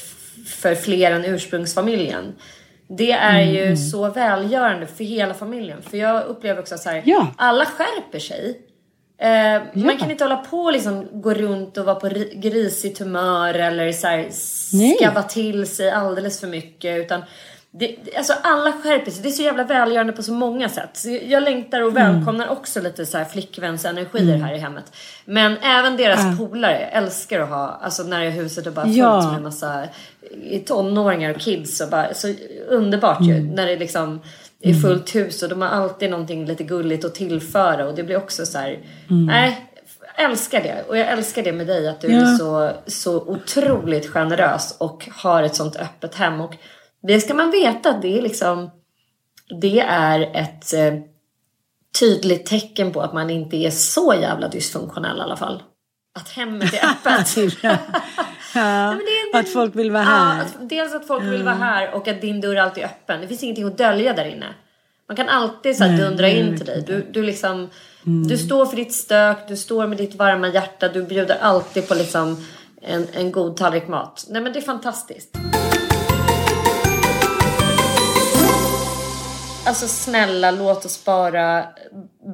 [0.47, 2.25] för fler än ursprungsfamiljen.
[2.99, 3.77] Det är ju mm.
[3.77, 5.83] så välgörande för hela familjen.
[5.83, 7.27] För jag upplever också så här, ja.
[7.37, 8.61] alla skärper sig.
[9.19, 9.61] Eh, ja.
[9.75, 13.93] Man kan inte hålla på och liksom gå runt och vara på grisigt humör eller
[13.93, 14.29] så här,
[14.97, 16.99] skabba till sig alldeles för mycket.
[16.99, 17.23] Utan
[17.73, 19.23] det, alltså alla skärper sig.
[19.23, 20.91] Det är så jävla välgörande på så många sätt.
[20.93, 22.15] Så jag längtar och mm.
[22.15, 22.57] välkomnar mm.
[22.57, 24.43] också lite så här flickvänsenergier mm.
[24.43, 24.97] här i hemmet.
[25.25, 26.39] Men även deras äh.
[26.39, 29.27] polare älskar att ha, alltså när huset är bara fullt ja.
[29.27, 29.85] med en massa
[30.67, 31.81] tonåringar och kids.
[31.81, 32.35] Och bara, så
[32.69, 33.37] underbart mm.
[33.37, 33.55] ju.
[33.55, 34.21] När det liksom
[34.63, 34.83] är mm.
[34.83, 37.89] fullt hus och de har alltid någonting lite gulligt att tillföra.
[37.89, 38.79] Och det blir också så här,
[39.11, 39.27] mm.
[39.27, 39.71] nej.
[40.17, 40.85] älskar det.
[40.89, 42.21] Och jag älskar det med dig att du ja.
[42.21, 46.41] är så, så otroligt generös och har ett sånt öppet hem.
[46.41, 46.55] Och
[47.03, 47.93] det ska man veta.
[47.93, 48.71] Det är liksom
[49.61, 51.01] det är ett eh,
[52.01, 55.63] tydligt tecken på att man inte är så jävla dysfunktionell i alla fall.
[56.15, 57.55] Att hemmet är öppet.
[58.55, 58.97] ja,
[59.35, 60.37] att folk vill vara här.
[60.37, 61.33] Ja, att, dels att folk mm.
[61.33, 63.21] vill vara här och att din dörr alltid är öppen.
[63.21, 64.47] Det finns ingenting att dölja där inne.
[65.09, 66.85] Man kan alltid så här, dundra in till dig.
[66.87, 67.69] Du, du, liksom,
[68.07, 68.29] mm.
[68.29, 71.95] du står för ditt stök, du står med ditt varma hjärta, du bjuder alltid på
[71.95, 72.47] liksom
[72.83, 74.27] en, en god tallrik mat.
[74.29, 75.37] Nej men det är fantastiskt.
[79.67, 81.65] Alltså snälla låt oss bara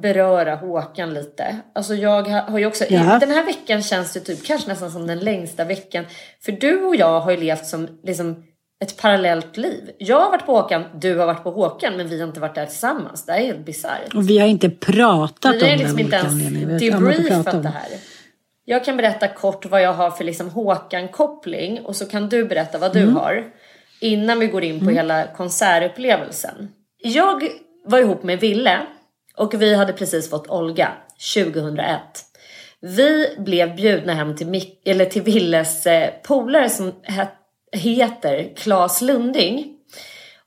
[0.01, 1.57] beröra Håkan lite.
[1.75, 3.17] Alltså jag har ju också, ja.
[3.19, 6.05] den här veckan känns det typ kanske nästan som den längsta veckan.
[6.45, 8.43] För du och jag har ju levt som liksom
[8.83, 9.91] ett parallellt liv.
[9.97, 12.55] Jag har varit på Håkan, du har varit på Håkan, men vi har inte varit
[12.55, 13.25] där tillsammans.
[13.25, 14.15] Det är helt bisarrt.
[14.15, 15.65] Och vi har inte pratat om det.
[15.65, 17.87] Vi har liksom inte ens debriefat det här.
[18.65, 22.77] Jag kan berätta kort vad jag har för liksom Håkan-koppling och så kan du berätta
[22.77, 23.15] vad du mm.
[23.15, 23.43] har.
[23.99, 24.95] Innan vi går in på mm.
[24.95, 26.69] hela konsertupplevelsen.
[27.01, 27.49] Jag
[27.85, 28.81] var ihop med Ville
[29.37, 30.91] och vi hade precis fått Olga
[31.35, 31.99] 2001.
[32.79, 36.93] Vi blev bjudna hem till, Mik eller till Villes eh, polare som
[37.71, 39.73] heter Claes Lunding.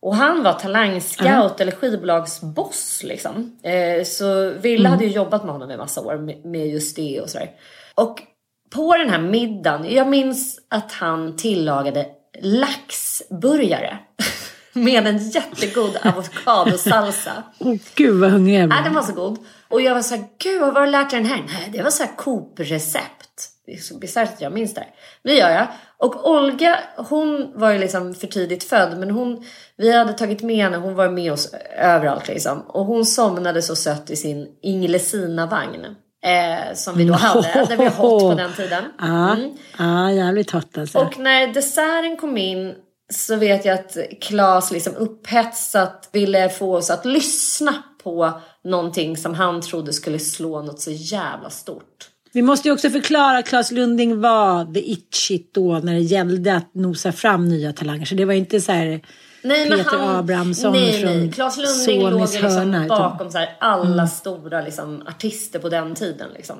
[0.00, 1.52] Och han var talangscout mm.
[1.58, 3.58] eller skivbolagsboss liksom.
[3.62, 4.92] Eh, så Ville mm.
[4.92, 7.50] hade ju jobbat med honom i massa år med, med just det och sådär.
[7.94, 8.22] Och
[8.70, 12.06] på den här middagen, jag minns att han tillagade
[12.42, 13.98] laxburgare.
[14.72, 17.32] Med en jättegod avokadosalsa.
[17.58, 18.84] Åh gud vad hungrig jag blev.
[18.84, 19.38] den var så god.
[19.68, 21.44] Och jag var så här, gud vad har du lärt dig den här?
[21.46, 23.46] Nej, det var så här Coop-recept.
[23.66, 24.90] Det är så bisarrt att jag minns det här.
[25.24, 25.66] Det gör jag.
[25.98, 28.98] Och Olga, hon var ju liksom för tidigt född.
[28.98, 29.44] Men hon,
[29.76, 32.60] vi hade tagit med henne, hon var med oss överallt liksom.
[32.60, 35.84] Och hon somnade så sött i sin Inglesina-vagn.
[36.24, 38.84] Eh, som vi då hade, där vi har hållit på den tiden.
[38.98, 39.50] Ja, Mm.
[39.78, 40.98] ja jävligt hot alltså.
[40.98, 42.74] Och när desserten kom in
[43.10, 49.34] så vet jag att Claes liksom upphetsat ville få oss att lyssna på någonting som
[49.34, 52.10] han trodde skulle slå något så jävla stort.
[52.32, 56.00] Vi måste ju också förklara att Claes Lunding var the it shit då när det
[56.00, 58.06] gällde att nosa fram nya talanger.
[58.06, 59.00] Så det var inte så här
[59.42, 61.32] Nej, Peter han, Abrahamsson nej, från nej.
[61.32, 65.68] Claes Lunding låg Sonys liksom hörna, utan- bakom så här alla stora liksom, artister på
[65.68, 66.28] den tiden.
[66.36, 66.56] Liksom.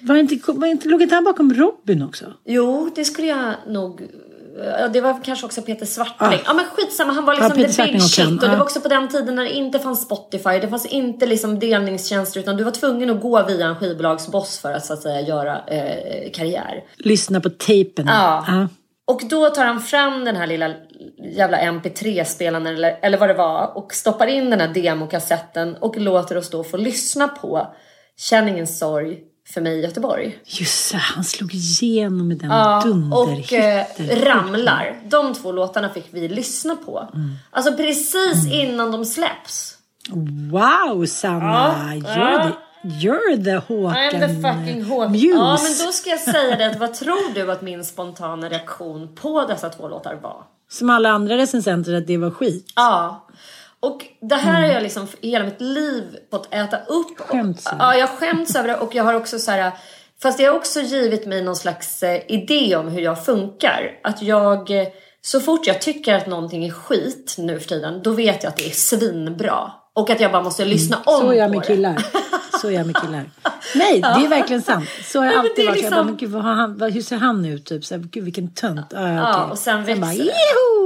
[0.00, 2.24] Var inte, var inte, låg inte han bakom Robin också?
[2.44, 4.02] Jo, det skulle jag nog...
[4.58, 6.40] Ja, det var kanske också Peter Svartling.
[6.40, 6.42] Ah.
[6.44, 8.26] Ja men skitsamma, han var Ja, liksom Peter the big och shit.
[8.26, 8.56] Och det ah.
[8.56, 10.58] var också på den tiden när det inte fanns Spotify.
[10.60, 14.72] Det fanns inte liksom delningstjänster utan du var tvungen att gå via en skivbolagsboss för
[14.72, 16.84] att så att säga göra eh, karriär.
[16.96, 18.06] Lyssna på tejpen.
[18.06, 18.68] Ja.
[19.06, 20.74] Och då tar han fram den här lilla
[21.36, 26.36] jävla MP3-spelaren eller, eller vad det var och stoppar in den här demokassetten och låter
[26.36, 27.74] oss då få lyssna på
[28.16, 29.18] Känn ingen sorg
[29.52, 30.38] för mig i Göteborg.
[30.44, 35.00] Just det, han slog igenom med den Ja, och eh, Ramlar.
[35.04, 37.08] De två låtarna fick vi lyssna på.
[37.14, 37.30] Mm.
[37.50, 39.78] Alltså precis innan de släpps.
[40.52, 41.74] Wow, Sanna!
[41.94, 45.12] You're, the, you're the Håkan I'm the fucking Håkan.
[45.12, 45.26] Muse.
[45.26, 46.66] Ja, men då ska jag säga det.
[46.66, 50.42] att Vad tror du att min spontana reaktion på dessa två låtar var?
[50.70, 52.72] Som alla andra recensenter att det var skit.
[52.76, 53.25] Ja.
[53.86, 57.18] Och det här har jag liksom i hela mitt liv fått äta upp.
[57.20, 57.72] Skämts och.
[57.78, 59.72] Ja, jag skäms över det och jag har också så här.
[60.22, 63.90] Fast det har också givit mig någon slags eh, idé om hur jag funkar.
[64.04, 64.86] Att jag, eh,
[65.20, 68.56] så fort jag tycker att någonting är skit nu för tiden, då vet jag att
[68.56, 69.72] det är svinbra.
[69.94, 71.26] Och att jag bara måste lyssna om Mm.
[71.26, 71.66] Så är jag med det.
[71.66, 72.04] killar.
[72.60, 73.24] Så är jag med killar.
[73.74, 74.88] Nej, det är verkligen sant.
[75.04, 75.66] Så har jag Ja, alltid varit.
[75.66, 77.66] Jag liksom- bara, men gud, vad har han, hur ser han ut?
[77.66, 78.94] Typ, så här, gud, vilken tönt.
[78.94, 79.50] Ah, Ja, okej.
[79.50, 80.32] och sen växer bara, det.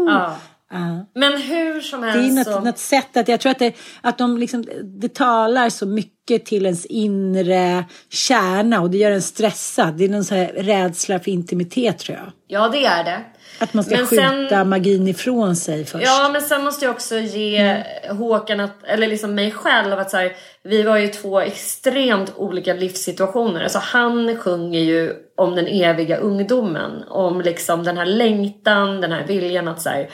[0.07, 0.35] Ja.
[0.73, 1.07] Ja.
[1.15, 2.61] Men hur som Det är helst något, så...
[2.61, 4.65] något sätt att jag tror att det, att de liksom,
[5.01, 9.95] det talar så mycket till ens inre kärna och det gör en stressad.
[9.99, 12.33] Det är någon så här rädsla för intimitet tror jag.
[12.47, 13.21] Ja, det är det.
[13.59, 16.05] Att man ska Men skjuta sen- magin ifrån sig först.
[16.07, 18.17] Ja, men sen måste jag också ge Mm.
[18.17, 22.75] Håkan, att, eller liksom mig själv, att så här, vi var ju två extremt olika
[22.75, 23.63] livssituationer.
[23.63, 29.27] Alltså han sjunger ju om den eviga ungdomen, om liksom den här längtan, den här
[29.27, 30.09] viljan att så här,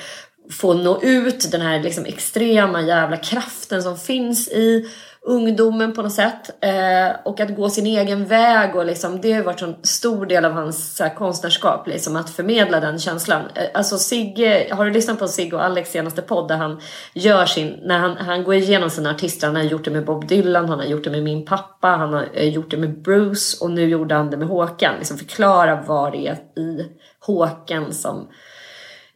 [0.50, 4.88] få nå ut, den här liksom extrema jävla kraften som finns i
[5.26, 6.64] ungdomen på något sätt.
[6.64, 10.44] Eh, och att gå sin egen väg och liksom, det har varit en stor del
[10.44, 13.42] av hans så här, konstnärskap, liksom, att förmedla den känslan.
[13.54, 16.80] Eh, alltså Sigge, har du lyssnat på Sigge och Alex senaste podd där han
[17.14, 20.26] gör sin, när han, han går igenom sina artister, han har gjort det med Bob
[20.26, 23.64] Dylan, han har gjort det med min pappa, han har eh, gjort det med Bruce
[23.64, 24.94] och nu gjorde han det med Håkan.
[24.98, 26.86] Liksom förklara vad det är i
[27.20, 28.28] Håkan som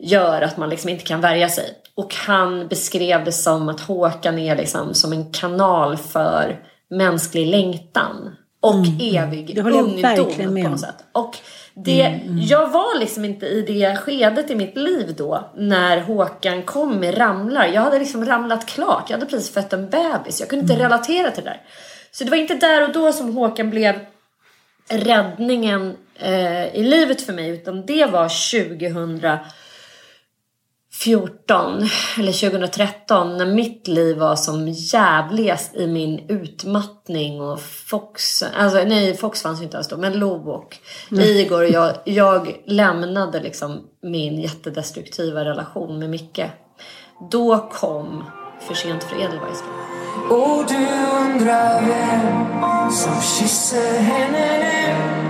[0.03, 1.75] gör att man liksom inte kan värja sig.
[1.95, 8.37] Och han beskrev det som att Håkan är liksom som en kanal för mänsklig längtan.
[8.63, 9.55] Och evig Mm.
[9.55, 11.05] Det jag ungdom på något sätt.
[11.13, 11.37] Och
[11.75, 16.63] det, Mm, jag var liksom inte i det skedet i mitt liv då när Håkan
[16.63, 17.67] kom med Ramlar.
[17.67, 19.05] Jag hade liksom ramlat klart.
[19.11, 20.41] Jag hade precis fött en bebis.
[20.41, 20.71] Jag kunde Mm.
[20.73, 21.61] inte relatera till det där.
[22.13, 23.95] Så det var inte där och då som Håkan blev
[24.89, 28.29] räddningen eh, i livet för mig utan det var
[31.05, 31.89] 2014
[32.19, 39.17] eller 2013 när mitt liv var som jävligast i min utmattning och Fox, alltså nej
[39.17, 40.77] Fox fanns ju inte ens då men Lo och
[41.11, 46.43] Igor och jag, jag lämnade liksom min jättedestruktiva relation med Micke.
[47.31, 48.25] Då kom
[48.61, 49.63] För sent för Edelweiss.
[50.31, 50.87] Och du
[51.21, 55.21] undrar vem som kysser henne nu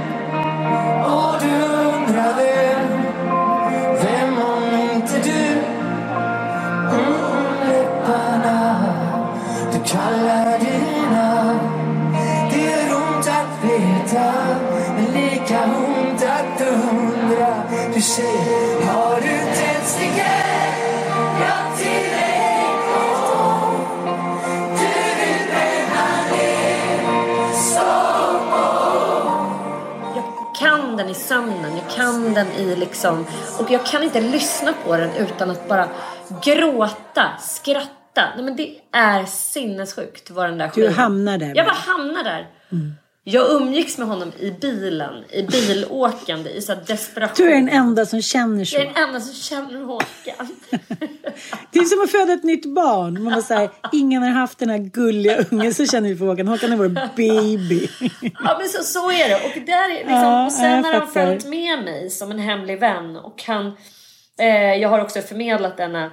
[31.11, 33.27] i sömnen, jag kan den i liksom...
[33.59, 35.89] Och jag kan inte lyssna på den utan att bara
[36.45, 38.29] gråta, skratta.
[38.37, 41.53] Nej men det är sinnessjukt vad den där Du skivan- hamnar där.
[41.55, 42.49] Jag bara hamnar där.
[43.31, 47.47] Jag umgicks med honom i bilen, i bilåkande, i så desperation.
[47.47, 48.76] Du är den enda som känner så.
[48.76, 50.49] Jag är den enda som känner Håkan.
[51.72, 53.22] Det är som att föda ett nytt barn.
[53.24, 56.49] Man så här, ingen har haft den här gulliga ungen, så känner vi för Håkan.
[56.49, 57.89] Håkan är vår baby.
[58.45, 59.35] Ja men så, så är det.
[59.35, 62.81] Och, där, är liksom, Ja, och sen har han följt med mig som en hemlig
[62.81, 63.16] vän.
[63.16, 63.66] Och han,
[64.39, 66.11] eh, jag har också förmedlat denna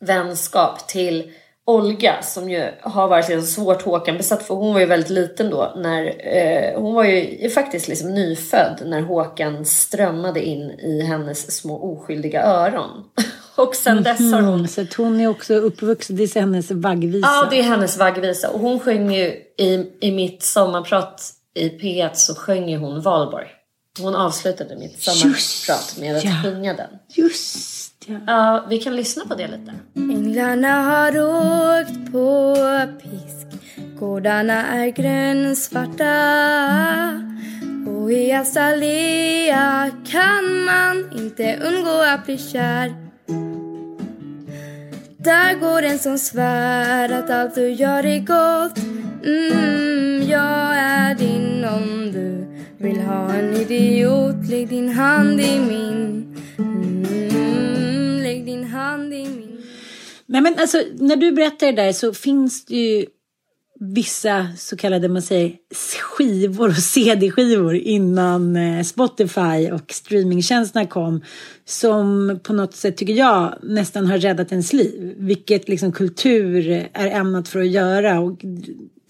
[0.00, 1.32] vänskap till
[1.68, 5.50] Olga som ju har varit liksom svårt Håkan besatt för hon var ju väldigt liten
[5.50, 11.56] då när eh, hon var ju faktiskt liksom nyfödd när Håkan strömmade in i hennes
[11.56, 13.04] små oskyldiga öron.
[13.56, 17.28] Och sen dess har hon Mm, så hon är också uppvuxen, det är hennes vaggvisa.
[17.28, 18.50] Ja, det är hennes vaggvisa.
[18.50, 19.26] Och hon sjöng ju
[19.58, 23.46] i, i mitt sommarprat i P1 så sjöng ju hon Valborg.
[24.00, 26.90] Hon avslutade mitt sommarprat med att sjunga den.
[27.08, 27.77] Just
[28.08, 28.16] ja.
[28.26, 29.72] Ja, vi kan lyssna på det lite.
[29.94, 32.56] Änglarna har åkt på
[33.02, 33.46] pisk.
[33.98, 36.14] Gårdarna är grönsvarta.
[37.88, 42.94] Och i Azalea kan man inte undgå att bli kär.
[45.16, 48.78] Där går en som svär att allt du gör är gott.
[49.24, 52.46] Mm, Jag är din om du
[52.78, 54.48] vill ha en idiot.
[54.50, 56.36] Lägg din hand i min.
[56.58, 57.27] Mm,
[59.10, 59.62] din i min
[60.26, 63.06] Nej men alltså när du berättar det där så finns det ju
[63.80, 65.52] vissa så kallade man säger
[66.00, 71.20] skivor och CD-skivor innan eh, Spotify och streamingtjänsterna kom
[71.64, 75.14] som på något sätt tycker jag nästan har räddat ens liv.
[75.18, 78.38] Vilket liksom kultur är ämnat för att göra och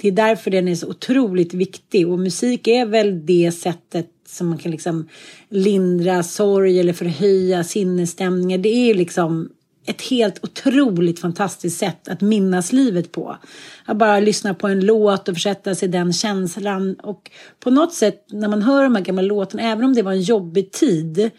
[0.00, 4.48] det är därför den är så otroligt viktig och musik är väl det sättet som
[4.48, 5.08] man kan liksom
[5.48, 8.58] lindra sorg eller förhöja sinnesstämningar.
[8.58, 9.48] Det är liksom
[9.88, 13.36] ett helt otroligt fantastiskt sätt att minnas livet på.
[13.84, 16.94] Att bara lyssna på en låt och försätta sig i den känslan.
[16.94, 17.30] Och
[17.60, 20.22] på något sätt när man hör de här gamla låtarna, även om det var en
[20.22, 21.30] jobbig tid,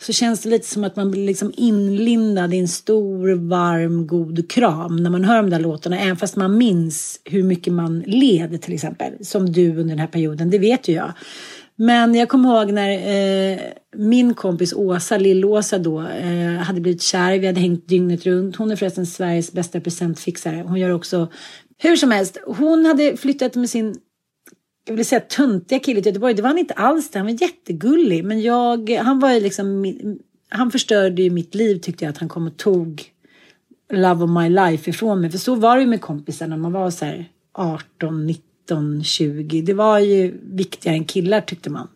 [0.00, 4.50] så känns det lite som att man blir liksom inlindad i en stor, varm, god
[4.50, 6.00] kram när man hör de där låtarna.
[6.00, 9.24] Även fast man minns hur mycket man led till exempel.
[9.24, 11.12] Som du under den här perioden, det vet ju jag.
[11.76, 13.58] Men jag kommer ihåg när eh,
[13.96, 17.38] min kompis Åsa, Lill-Åsa då, eh, hade blivit kär.
[17.38, 18.56] Vi hade hängt dygnet runt.
[18.56, 20.64] Hon är förresten Sveriges bästa presentfixare.
[20.66, 21.28] Hon gör också,
[21.78, 23.96] hur som helst, hon hade flyttat med sin
[24.88, 26.34] jag vill säga töntiga kille till Göteborg.
[26.34, 27.18] Det var han inte alls det.
[27.18, 28.24] Han var jättegullig.
[28.24, 29.94] Men jag, han var ju liksom,
[30.48, 33.02] han förstörde ju mitt liv tyckte jag att han kom och tog
[33.92, 35.30] love of my life ifrån mig.
[35.30, 39.62] För så var det ju med kompisar när man var så här 18, 19, 20.
[39.62, 41.88] Det var ju viktigare än killar tyckte man.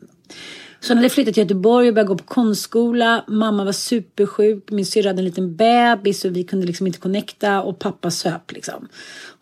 [0.83, 3.24] Så han hade flyttat till Göteborg och började gå på konstskola.
[3.28, 4.70] Mamma var supersjuk.
[4.70, 7.62] Min syrra hade en liten bebis och vi kunde liksom inte connecta.
[7.62, 8.89] Och pappa söp liksom.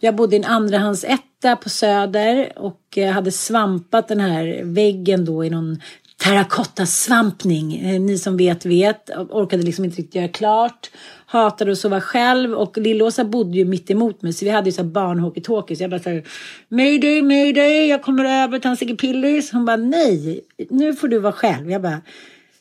[0.01, 5.45] Jag bodde i en andrahandsetta på Söder och eh, hade svampat den här väggen då
[5.45, 5.81] i någon
[6.21, 7.75] terrakottasvampning.
[7.77, 9.11] Eh, Ni som vet vet.
[9.31, 10.91] Orkade liksom inte riktigt göra klart.
[11.27, 14.73] Hatade att sova själv och Lillåsa bodde ju mitt emot mig så vi hade ju
[14.73, 15.77] så barn barnhockey-talkie.
[15.77, 16.25] Så jag bara såhär,
[16.69, 19.53] mayday, mayday, jag kommer över, till en cigg Pillers.
[19.53, 20.41] Hon bara, nej,
[20.71, 21.71] nu får du vara själv.
[21.71, 22.01] Jag bara,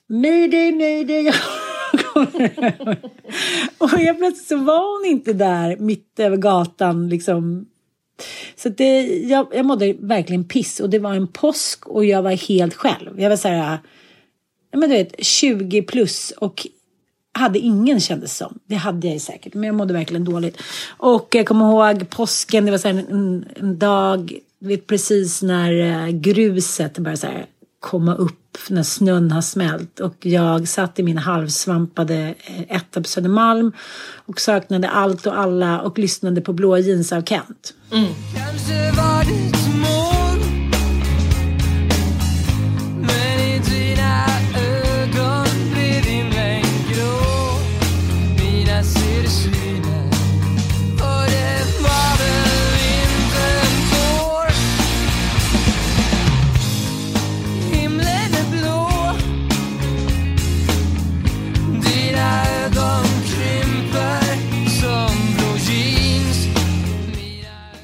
[0.07, 1.36] mayday, mayday, jag
[2.14, 2.97] kommer över.
[3.78, 7.66] Och helt plötsligt så var hon inte där mitt över gatan liksom.
[8.55, 12.32] Så det, jag, jag mådde verkligen piss och det var en påsk och jag var
[12.32, 13.22] helt själv.
[13.22, 13.78] Jag var så här,
[14.72, 16.67] ja, men du vet, 20 plus och
[17.32, 18.59] hade ingen kändes som.
[18.65, 20.61] Det hade jag ju säkert, men jag mådde verkligen dåligt.
[20.97, 25.41] Och jag kommer ihåg påsken, det var så här en, en, dag, du vet precis
[25.41, 27.45] när eh, gruset började så här
[27.80, 30.00] komma upp, när snön har smält.
[30.00, 33.72] Och jag satt i min halvsvampade eh, etta på Södermalm
[34.26, 37.74] och saknade allt och alla och lyssnade på Blå jeans av Kent.
[38.36, 38.92] Kanske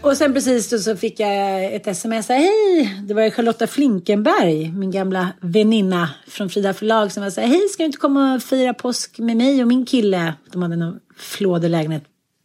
[0.06, 2.30] Och sen precis då så fick jag ett sms.
[2.30, 3.02] Hej!
[3.08, 7.68] Det var Charlotta Flinkenberg, min gamla väninna från Frida förlag som var så här, Hej,
[7.70, 10.34] ska du inte komma och fira påsk med mig och min kille?
[10.52, 12.04] De hade någon flådelägenhet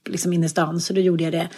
[0.09, 1.49] liksom inne i stan, så då gjorde jag det.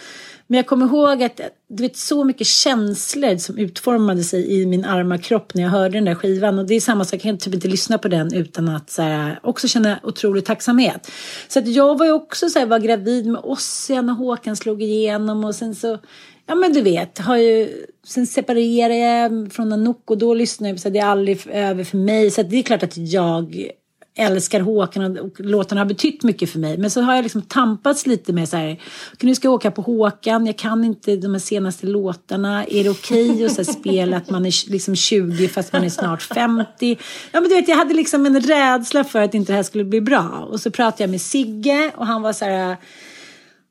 [0.47, 4.85] Men jag kommer ihåg att du vet så mycket känslor som utformade sig i min
[4.85, 6.59] arma kropp när jag hörde den där skivan.
[6.59, 9.01] Och det är samma sak, jag kan typ inte lyssna på den utan att så
[9.01, 11.11] här, också känna otrolig tacksamhet.
[11.47, 14.81] Så att jag var ju också så här, var gravid med Ossian när Håkan slog
[14.81, 15.99] igenom och sen så
[16.45, 20.77] Ja men du vet, har ju, sen separerade jag från Anouk och då lyssnade jag
[20.77, 22.31] på så här, det är aldrig över för mig.
[22.31, 23.69] Så att det är klart att jag
[24.15, 26.77] älskar Håkan och, och låtarna har betytt mycket för mig.
[26.77, 28.71] Men så har jag liksom tampats lite med så här,
[29.13, 32.65] "Okej, nu ska jag åka på Håkan, jag kan inte de här senaste låtarna.
[32.65, 35.89] Är det okej att så här, spela att man är liksom 20 fast man är
[35.89, 36.97] snart 50?
[37.31, 39.83] Ja men du vet, jag hade liksom en rädsla för att inte det här skulle
[39.83, 40.47] bli bra.
[40.51, 42.77] Och så pratade jag med Sigge och han var så här,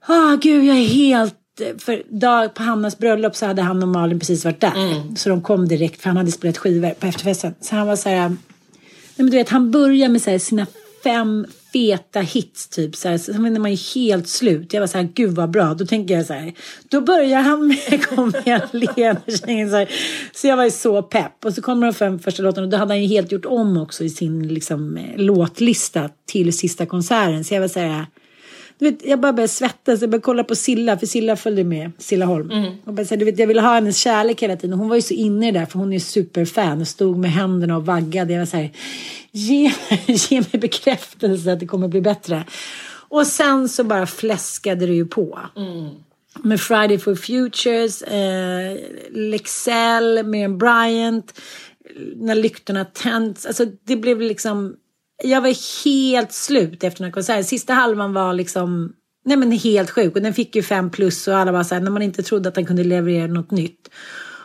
[0.07, 1.35] ah gud jag är helt
[1.79, 4.73] för dag på Hannas bröllop så hade han och Malin precis varit där.
[5.17, 7.55] Så de kom direkt för han hade spelat skivor på efterfesten.
[7.61, 8.37] Så han var så här,
[9.17, 10.67] men du vet han börjar med så här, sina
[11.05, 12.97] fem feta hits typ.
[12.97, 14.73] Så här, så när man är helt slut.
[14.73, 15.75] Jag var så här, gud vad bra.
[15.75, 16.53] Då tänker jag så här,
[16.89, 19.21] då börjar han med Kom igen Lena.
[19.71, 19.89] Så, här.
[20.35, 21.45] så jag var ju så pepp.
[21.45, 23.77] Och så kommer de fem första låtarna och då hade han ju helt gjort om
[23.77, 27.45] också i sin liksom, eh, låtlista till sista konserten.
[27.45, 28.07] Så jag var så här,
[28.79, 30.01] du vet, jag bara började svettas.
[30.01, 31.93] Jag började kolla på Silla, för Silla följde med.
[31.99, 32.51] Silla Holm.
[32.85, 34.79] Och bara, så här, du vet, jag ville ha hennes kärlek hela tiden.
[34.79, 36.81] Hon var ju så inne i det där, för hon är superfan.
[36.81, 38.33] Och stod med händerna och vaggade.
[38.33, 38.71] Jag var så här,
[39.31, 39.73] ge,
[40.07, 42.45] ge mig bekräftelse att det kommer bli bättre.
[43.09, 45.39] Och sen så bara fläskade det ju på.
[46.43, 48.77] Med Friday for Futures, eh,
[49.11, 51.41] Lexell, Miriam Bryant,
[52.17, 53.47] när lyktorna tänds.
[53.47, 54.77] Alltså det blev liksom,
[55.23, 57.45] jag var helt slut efter den här konserten.
[57.45, 58.93] Sista halvan var liksom,
[59.25, 60.17] nej men helt sjuk.
[60.17, 62.49] Och den fick ju fem plus och alla var så här, när man inte trodde
[62.49, 63.89] att den kunde leverera något nytt.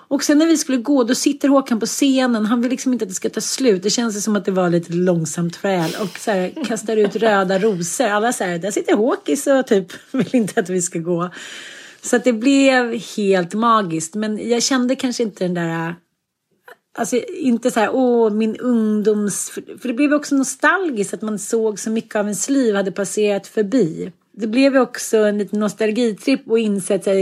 [0.10, 2.46] Och sen när vi skulle gå, då sitter Håkan på scenen.
[2.46, 3.84] Han vill liksom inte att det ska ta slut.
[3.84, 5.96] Det känns som att det var lite långsamt fräl.
[6.02, 8.06] Och så här, kastar ut röda rosor.
[8.06, 11.30] Alla så här, där sitter Håkis och typ vill inte att vi ska gå.
[12.02, 14.16] Så att det blev helt magiskt.
[14.16, 15.96] Men jag kände kanske inte den där
[16.98, 19.50] Alltså inte så här, åh, min ungdoms...
[19.82, 23.48] För det blev också nostalgiskt att man såg så mycket av ens liv hade passerat
[23.48, 24.12] förbi.
[24.34, 27.16] Det blev också en liten nostalgitripp och insett att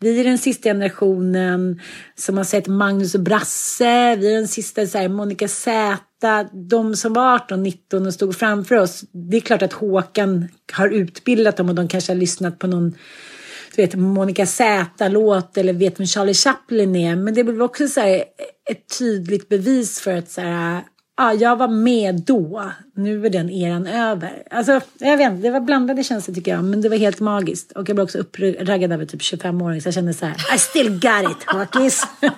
[0.00, 1.80] vi är den sista generationen
[2.14, 4.16] som har sett Magnus och Brasse.
[4.16, 5.98] Vi är den sista, så här, Monica Z.
[6.52, 9.04] De som var 18, 19 och stod framför oss.
[9.12, 12.94] Det är klart att Håkan har utbildat dem och de kanske har lyssnat på någon
[13.76, 17.16] du vet, Monica Z-låt eller vet vem Charlie Chaplin är.
[17.16, 18.24] Men det blev också så här,
[18.70, 20.82] ett tydligt bevis för att så här,
[21.16, 22.72] ja, jag var med då.
[22.94, 24.42] Nu är den eran över.
[24.50, 26.64] Alltså, jag vet inte, det var blandade känslor tycker jag.
[26.64, 27.72] Men det var helt magiskt.
[27.72, 29.82] Och jag blev också uppraggad över typ 25-åring.
[29.82, 32.06] Så jag kände så här, I still got it, Håkis.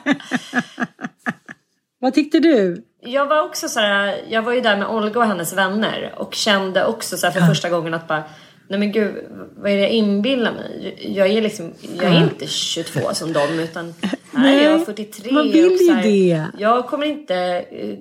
[2.01, 2.85] Vad tyckte du?
[3.01, 6.35] Jag var också så här, jag var ju där med Olga och hennes vänner och
[6.35, 8.25] kände också så för första gången att bara
[8.69, 9.15] Nej men gud,
[9.57, 10.97] vad är det jag inbillar mig?
[11.17, 13.95] Jag är liksom, jag är inte 22 som dem utan
[14.31, 15.33] nej, jag är 43.
[15.33, 16.47] man vill ju det.
[16.59, 17.35] Jag kommer inte
[17.71, 17.97] eh,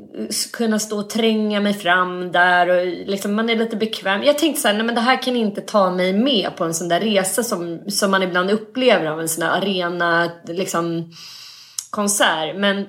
[0.53, 4.24] kunna stå och tränga mig fram där och liksom, man är lite bekväm.
[4.24, 6.74] Jag tänkte så här, nej men det här kan inte ta mig med på en
[6.74, 11.11] sån där resa som, som man ibland upplever av en sån där arena, liksom
[11.89, 12.55] konsert.
[12.55, 12.86] Men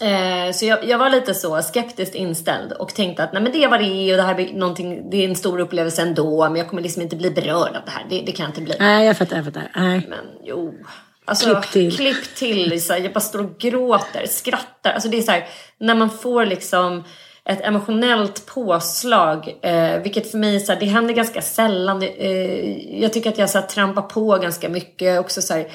[0.00, 3.66] Eh, så jag, jag var lite så skeptiskt inställd och tänkte att nej men det
[3.66, 6.68] var det och det här blir någonting, det är en stor upplevelse ändå men jag
[6.68, 8.06] kommer liksom inte bli berörd av det här.
[8.10, 8.74] Det, det kan jag inte bli.
[8.78, 9.70] Nej, jag fattar, jag fattar.
[9.76, 10.06] Nej.
[10.08, 10.74] Men jo.
[11.24, 11.96] Alltså, Klipp till.
[11.96, 12.82] Klipp till.
[12.82, 14.92] Så här, jag bara står och gråter, skrattar.
[14.92, 17.04] Alltså det är så här, när man får liksom
[17.44, 22.02] ett emotionellt påslag, eh, vilket för mig så här, det händer ganska sällan.
[22.02, 25.20] Eh, jag tycker att jag så här, trampar på ganska mycket.
[25.20, 25.68] Också så här,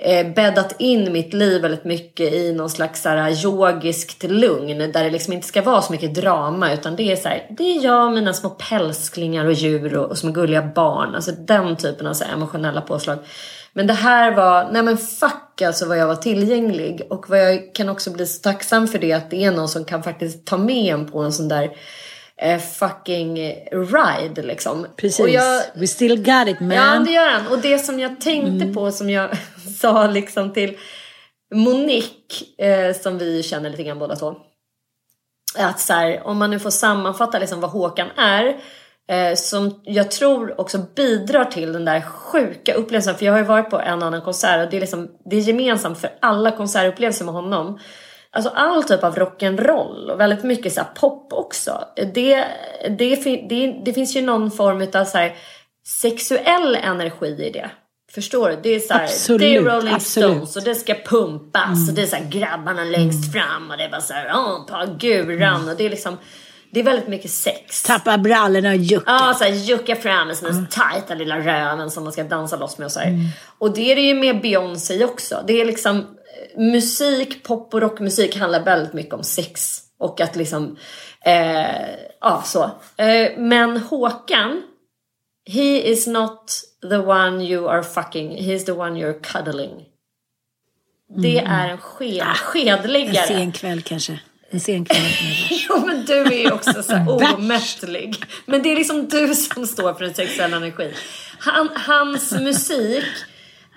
[0.00, 5.04] eh, bäddat in mitt liv väldigt mycket i någon slags så här, yogiskt lugn där
[5.04, 7.84] det liksom inte ska vara så mycket drama utan det är så här, det är
[7.84, 11.14] jag, mina små pälsklingar och djur och, och små gulliga barn.
[11.14, 13.18] Alltså den typen av så här, emotionella påslag.
[13.72, 17.74] Men det här var, nej men fuck alltså vad jag var tillgänglig och vad jag
[17.74, 20.56] kan också bli så tacksam för det att det är någon som kan faktiskt ta
[20.56, 21.70] med en på en sån där
[22.36, 23.36] eh, fucking
[23.72, 24.86] ride liksom.
[24.96, 25.20] Precis.
[25.20, 26.72] Och jag, We still got it man.
[26.72, 27.46] Ja, det gör han.
[27.46, 29.28] Och det som jag tänkte på som jag
[29.80, 30.76] sa liksom till
[31.54, 34.34] Monique, eh, som vi känner lite grann båda två.
[35.58, 38.60] Att så här, om man nu får sammanfatta liksom vad Håkan är.
[39.10, 43.14] Eh, som jag tror också bidrar till den där sjuka upplevelsen.
[43.14, 45.40] För jag har ju varit på en annan konsert och det är, liksom, det är
[45.40, 47.78] gemensamt för alla konsertupplevelser med honom.
[48.30, 51.84] Alltså all typ av rock'n'roll och väldigt mycket så här pop också.
[52.14, 52.44] Det,
[52.98, 53.16] det,
[53.48, 55.36] det, det finns ju någon form av så här
[56.02, 57.70] sexuell energi i det.
[58.14, 58.58] Förstår du?
[58.62, 60.30] Det är så här, Absolut, det är Rolling absolut.
[60.30, 63.84] Stones och det ska pumpas och det är så här grabbarna längst fram och det
[63.84, 66.16] är bara så här, åh, på guran och det är liksom,
[66.70, 67.82] det är väldigt mycket sex.
[67.82, 69.04] Tappa brallorna och jucka.
[69.06, 72.78] Ja, så här, jucka fram med sina tajta lilla röven som man ska dansa loss
[72.78, 73.18] med och så här.
[73.58, 75.44] Och det är det ju med Beyoncé också.
[75.46, 79.80] Det är liksom eh, musik, pop och rockmusik handlar väldigt mycket om sex.
[79.98, 80.76] Och att liksom,
[81.24, 81.90] eh,
[82.20, 82.62] ja så.
[82.96, 84.62] Eh, men Håkan
[85.50, 86.52] He is not
[86.90, 89.84] the one you are fucking, he is the one you're cuddling.
[91.22, 93.26] Det är en sked, En skedliggare.
[93.26, 94.20] sen kväll kanske.
[94.50, 95.02] En sen kväll.
[95.68, 96.94] Jo men du är ju också så
[97.36, 98.16] omättlig.
[98.46, 100.92] Men det är liksom du som står för den sexuella energin.
[101.38, 103.04] Han, hans musik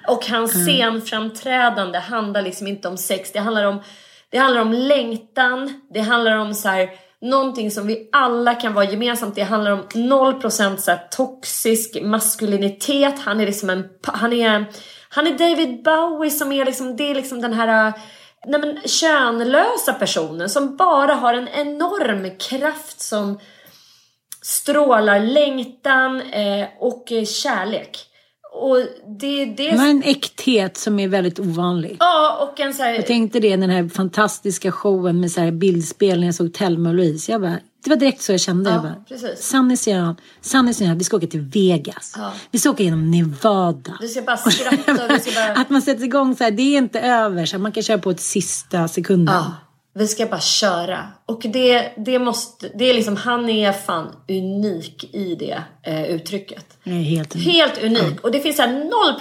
[0.07, 3.31] och hans scenframträdande handlar liksom inte om sex.
[3.31, 3.81] Det handlar om,
[4.29, 5.81] det handlar om längtan.
[5.93, 6.89] Det handlar om så här,
[7.21, 9.35] någonting som vi alla kan vara gemensamt.
[9.35, 13.19] Det handlar om 0% så här toxisk maskulinitet.
[13.19, 14.65] Han är liksom en, han är,
[15.09, 17.93] han är David Bowie som är liksom, det är liksom den här äh,
[18.45, 23.39] nej men, könlösa personen som bara har en enorm kraft som
[24.41, 27.97] strålar längtan eh, och eh, kärlek.
[28.53, 28.77] Och
[29.19, 31.97] det, det Men en äkthet som är väldigt ovanlig.
[31.99, 35.51] Ja, och en så här, Jag tänkte det, den här fantastiska showen med så här
[35.51, 37.31] bildspel när jag såg Thelma och Louise.
[37.31, 38.69] Jag bara, det var direkt så jag kände.
[38.69, 39.45] Ja, jag bara, precis.
[39.45, 42.15] Sanny säger han, Sanny säger han, vi ska åka till Vegas.
[42.51, 43.97] Vi ska åka genom Nevada.
[44.01, 44.93] vi ska bara skratta
[45.35, 45.61] bara...
[45.61, 47.45] Att man sätter igång så här, det är inte över.
[47.45, 49.35] Så här, man kan köra på ett sista sekunden.
[49.35, 49.53] Ja,
[49.93, 51.07] vi ska bara köra.
[51.25, 56.65] Och det, det måste, det är liksom, han är fan unik i det eh, uttrycket.
[56.83, 57.47] Är helt unik.
[57.47, 58.21] Helt unik.
[58.21, 58.67] Och det finns här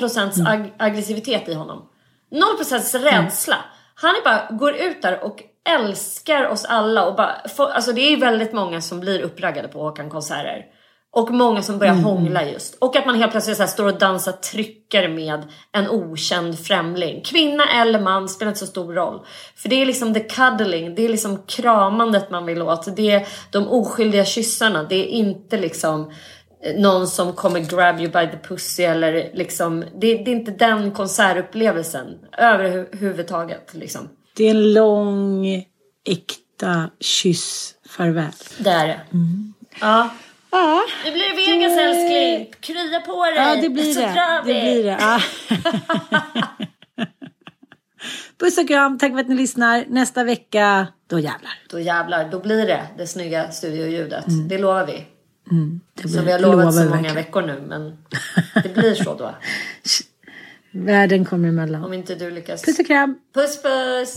[0.01, 1.89] 0% ag- aggressivitet i honom.
[2.31, 3.57] 0% rädsla.
[3.95, 8.01] Han är bara, går ut där och älskar oss alla och bara, får, alltså det
[8.01, 10.65] är väldigt många som blir uppraggade på Håkan-konserter.
[11.13, 12.75] Och många som börjar hångla just.
[12.75, 15.43] Och att man helt plötsligt så står och dansar tryckare med
[15.73, 17.23] en okänd främling.
[17.25, 19.21] Kvinna eller man spelar inte så stor roll.
[19.57, 22.97] För det är liksom the cuddling, det är liksom kramandet man vill åt.
[22.97, 24.83] Det är de oskyldiga kyssarna.
[24.83, 26.13] Det är inte liksom
[26.65, 29.81] eh, någon som kommer grab you by the pussy eller liksom.
[29.81, 32.07] Det, det är inte den konsertupplevelsen
[32.39, 34.09] överhuvudtaget liksom.
[34.37, 35.47] Det är en lång,
[36.05, 38.33] äkta kyss farväl.
[38.59, 39.01] Det är det.
[39.81, 40.09] Ja.
[40.51, 42.53] Ja, blir det Vegas älskling.
[42.61, 43.35] Krya på dig.
[43.37, 44.07] ja det blir så det.
[44.07, 44.53] drar vi.
[44.53, 44.99] Det blir det.
[45.01, 45.21] Ja.
[48.39, 49.85] Puss och kram, tack för att ni lyssnar.
[49.89, 51.53] Nästa vecka, då jävlar.
[51.71, 54.29] Då jävlar, då blir det det snygga studioljudet.
[54.29, 54.49] Mm.
[54.49, 55.05] Det lovar vi.
[55.95, 57.15] Det blir, Som vi har det lovat så många verkligen.
[57.17, 57.63] veckor nu.
[57.67, 57.99] Men
[58.63, 59.35] det blir så då.
[60.73, 61.85] Världen kommer emellan.
[61.85, 62.63] Om inte du lyckas.
[62.63, 63.19] Puss och kram.
[63.35, 64.17] Puss puss!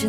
[0.00, 0.08] to